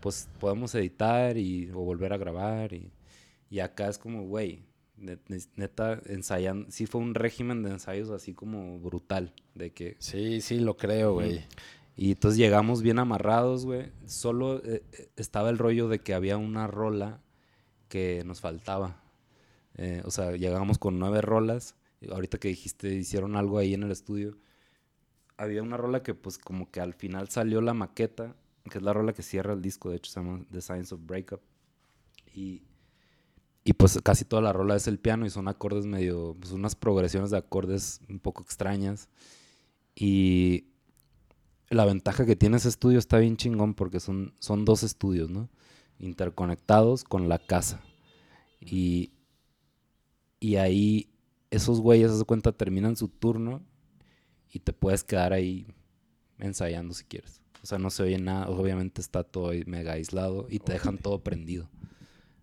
[0.00, 2.72] pues podemos editar y, o volver a grabar.
[2.72, 2.92] Y,
[3.48, 4.64] y acá es como, güey,
[4.96, 6.70] ne- ne- neta ensayando.
[6.70, 9.32] Sí fue un régimen de ensayos así como brutal.
[9.54, 11.44] De que, Sí, sí, lo creo, güey.
[11.96, 13.90] y entonces llegamos bien amarrados, güey.
[14.06, 17.20] Solo eh, eh, estaba el rollo de que había una rola
[17.88, 19.02] que nos faltaba.
[19.76, 21.76] Eh, o sea, llegamos con nueve rolas.
[22.10, 24.36] Ahorita que dijiste, hicieron algo ahí en el estudio.
[25.40, 28.36] Había una rola que pues como que al final salió la maqueta,
[28.70, 31.00] que es la rola que cierra el disco, de hecho se llama The Science of
[31.06, 31.40] Breakup.
[32.34, 32.62] Y,
[33.64, 36.74] y pues casi toda la rola es el piano y son acordes medio, pues unas
[36.76, 39.08] progresiones de acordes un poco extrañas.
[39.94, 40.66] Y
[41.70, 45.48] la ventaja que tiene ese estudio está bien chingón porque son, son dos estudios, ¿no?
[46.00, 47.80] Interconectados con la casa.
[48.60, 49.14] Y,
[50.38, 51.08] y ahí
[51.50, 53.62] esos güeyes, de cuenta, terminan su turno
[54.52, 55.66] y te puedes quedar ahí
[56.38, 57.40] ensayando si quieres.
[57.62, 61.22] O sea, no se oye nada, obviamente está todo mega aislado y te dejan todo
[61.22, 61.68] prendido.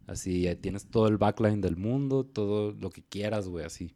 [0.06, 3.96] Así, tienes todo el backline del mundo, todo lo que quieras, güey, así.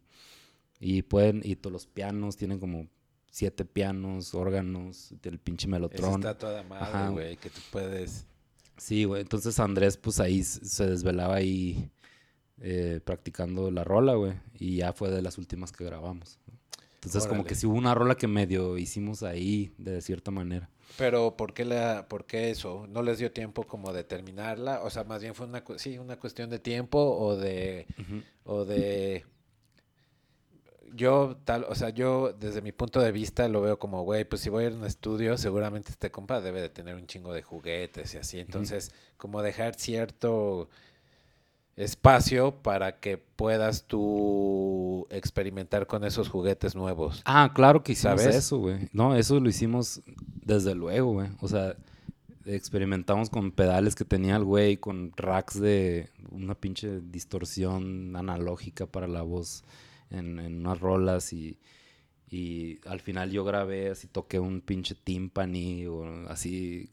[0.78, 2.88] Y pueden, y todos los pianos, tienen como
[3.30, 6.14] siete pianos, órganos, el pinche Esa melotrón.
[6.20, 8.26] está toda madre, güey, que tú puedes...
[8.76, 9.22] Sí, güey.
[9.22, 11.90] Entonces Andrés, pues ahí se desvelaba ahí
[12.60, 14.34] eh, practicando la rola, güey.
[14.58, 16.38] Y ya fue de las últimas que grabamos.
[16.46, 16.58] ¿no?
[17.04, 20.70] Entonces, como que sí hubo una rola que medio hicimos ahí, de cierta manera.
[20.96, 22.86] Pero ¿por qué, la, ¿por qué eso?
[22.88, 24.82] ¿No les dio tiempo como de terminarla?
[24.84, 27.86] O sea, más bien fue una, sí, una cuestión de tiempo o de...
[28.44, 29.26] O de...
[30.94, 34.42] Yo, tal, o sea, yo desde mi punto de vista lo veo como, güey, pues
[34.42, 37.32] si voy a ir a un estudio, seguramente este compa debe de tener un chingo
[37.32, 38.38] de juguetes y así.
[38.38, 40.68] Entonces, como dejar cierto
[41.76, 47.22] espacio para que puedas tú experimentar con esos juguetes nuevos.
[47.24, 48.36] Ah, claro que hicimos ¿Sabes?
[48.36, 48.88] eso, güey.
[48.92, 50.02] No, eso lo hicimos
[50.44, 51.28] desde luego, güey.
[51.40, 51.76] O sea,
[52.44, 59.06] experimentamos con pedales que tenía el güey, con racks de una pinche distorsión analógica para
[59.06, 59.64] la voz
[60.10, 61.58] en, en unas rolas y,
[62.30, 66.90] y al final yo grabé así, toqué un pinche timpani o así.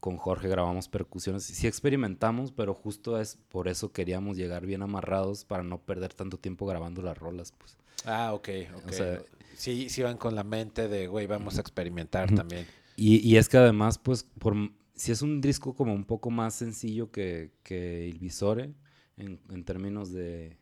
[0.00, 1.44] Con Jorge grabamos percusiones.
[1.44, 6.38] Sí experimentamos, pero justo es por eso queríamos llegar bien amarrados para no perder tanto
[6.38, 7.76] tiempo grabando las rolas, pues.
[8.06, 8.92] Ah, ok, ok.
[8.92, 9.22] sea-
[9.56, 12.66] sí, sí van con la mente de, güey, vamos a experimentar también.
[12.96, 14.54] Y, y es que además, pues, por,
[14.94, 18.72] si es un disco como un poco más sencillo que, que El Visore,
[19.16, 20.56] en, en términos de,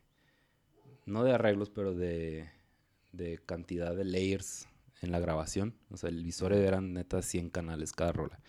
[1.05, 2.49] no de arreglos, pero de,
[3.11, 4.67] de cantidad de layers
[5.01, 5.75] en la grabación.
[5.89, 8.39] O sea, El Visore eran neta 100 canales cada rola.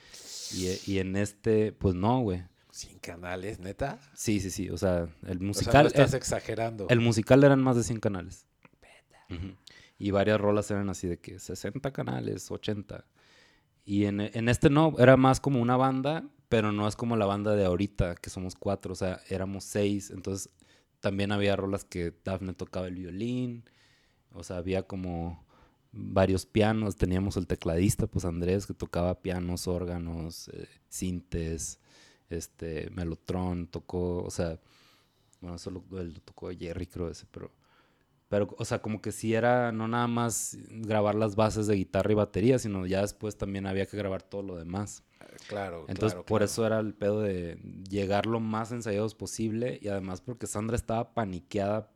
[0.53, 2.43] Y, e- y en este, pues no, güey.
[2.71, 3.99] Sin canales, neta.
[4.15, 4.71] Sí, sí, sí.
[4.71, 5.83] O sea, el O sea, musical...
[5.85, 6.87] no estás eh, exagerando.
[6.89, 8.47] el musical eran más de 100 canales.
[9.29, 9.55] Ujú.
[9.99, 13.05] Y varias rolas eran así de que 60 canales, 80.
[13.85, 17.27] Y en, en este no, era más como una banda, pero no es como la
[17.27, 20.11] banda de ahorita, que somos cuatro, o sea, éramos seis.
[20.11, 20.51] Entonces
[21.01, 23.65] también había rolas que Daphne tocaba el violín,
[24.33, 25.45] o sea, había como
[25.93, 26.97] varios pianos.
[26.97, 31.81] Teníamos el tecladista, pues Andrés, que tocaba pianos, órganos, eh, sintes,
[32.29, 34.59] este, melotron, tocó, o sea,
[35.41, 37.51] bueno, eso lo, lo tocó Jerry, creo ese, pero...
[38.29, 42.13] Pero, o sea, como que sí era no nada más grabar las bases de guitarra
[42.13, 45.03] y batería, sino ya después también había que grabar todo lo demás.
[45.49, 46.45] Claro, Entonces, claro, por claro.
[46.45, 47.57] eso era el pedo de
[47.89, 51.91] llegar lo más ensayados posible y además porque Sandra estaba paniqueada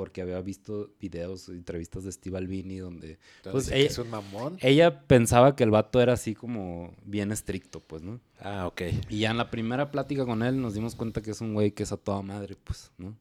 [0.00, 4.56] porque había visto videos, entrevistas de Steve Albini donde Entonces, pues, ella- es un mamón.
[4.62, 8.18] ella pensaba que el vato era así como bien estricto, pues, ¿no?
[8.38, 8.80] Ah, ok.
[9.10, 11.72] Y ya en la primera plática con él nos dimos cuenta que es un güey
[11.72, 13.14] que es a toda madre, pues, ¿no?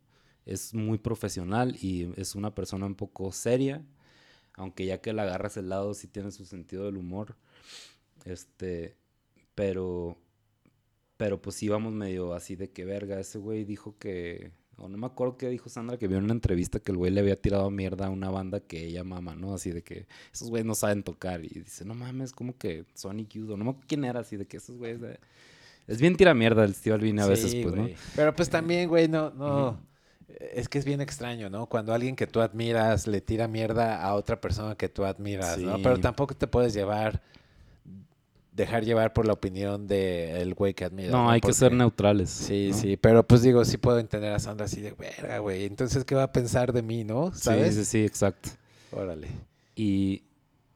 [0.46, 3.84] Es muy profesional y es una persona un poco seria,
[4.54, 7.36] aunque ya que le agarras el lado sí tiene su sentido del humor.
[8.24, 8.96] Este,
[9.54, 10.16] pero,
[11.18, 15.06] pero pues íbamos medio así de que verga, ese güey dijo que, o no me
[15.08, 17.70] acuerdo qué dijo Sandra, que vio en una entrevista que el güey le había tirado
[17.72, 19.54] mierda a una banda que ella mama, ¿no?
[19.54, 23.30] Así de que esos güeyes no saben tocar y dice, no mames, como que Sonic
[23.30, 25.02] Youth, no me acuerdo quién era, así de que esos güeyes...
[25.02, 25.20] de-
[25.88, 27.90] Es bien tira mierda el Steve Albini a veces, Sí, pues, ¿no?
[28.16, 29.80] Pero pues también, güey, no, no.
[30.54, 31.66] Es que es bien extraño, ¿no?
[31.66, 35.82] Cuando alguien que tú admiras le tira mierda a otra persona que tú admiras, ¿no?
[35.82, 37.22] Pero tampoco te puedes llevar
[38.60, 41.12] dejar llevar por la opinión del güey que admira.
[41.12, 42.30] No, hay que ser neutrales.
[42.30, 42.78] Sí, ¿no?
[42.78, 46.16] sí, pero pues digo, sí puedo entender a Sandra así de, verga, güey, entonces, ¿qué
[46.16, 47.32] va a pensar de mí, no?
[47.34, 47.74] ¿Sabes?
[47.76, 48.50] Sí, sí, sí, exacto.
[48.92, 49.28] Órale.
[49.76, 50.24] Y,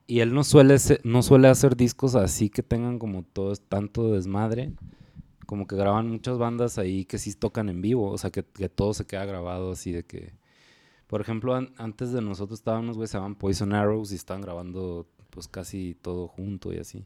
[0.08, 4.14] y él no suele, se- no suele hacer discos así que tengan como todo tanto
[4.14, 4.72] desmadre.
[5.46, 8.10] Como que graban muchas bandas ahí que sí tocan en vivo.
[8.10, 10.32] O sea, que, que todo se queda grabado así de que...
[11.08, 15.06] Por ejemplo, an- antes de nosotros güeyes que se llaman Poison Arrows y estaban grabando
[15.30, 17.06] pues casi todo junto y así.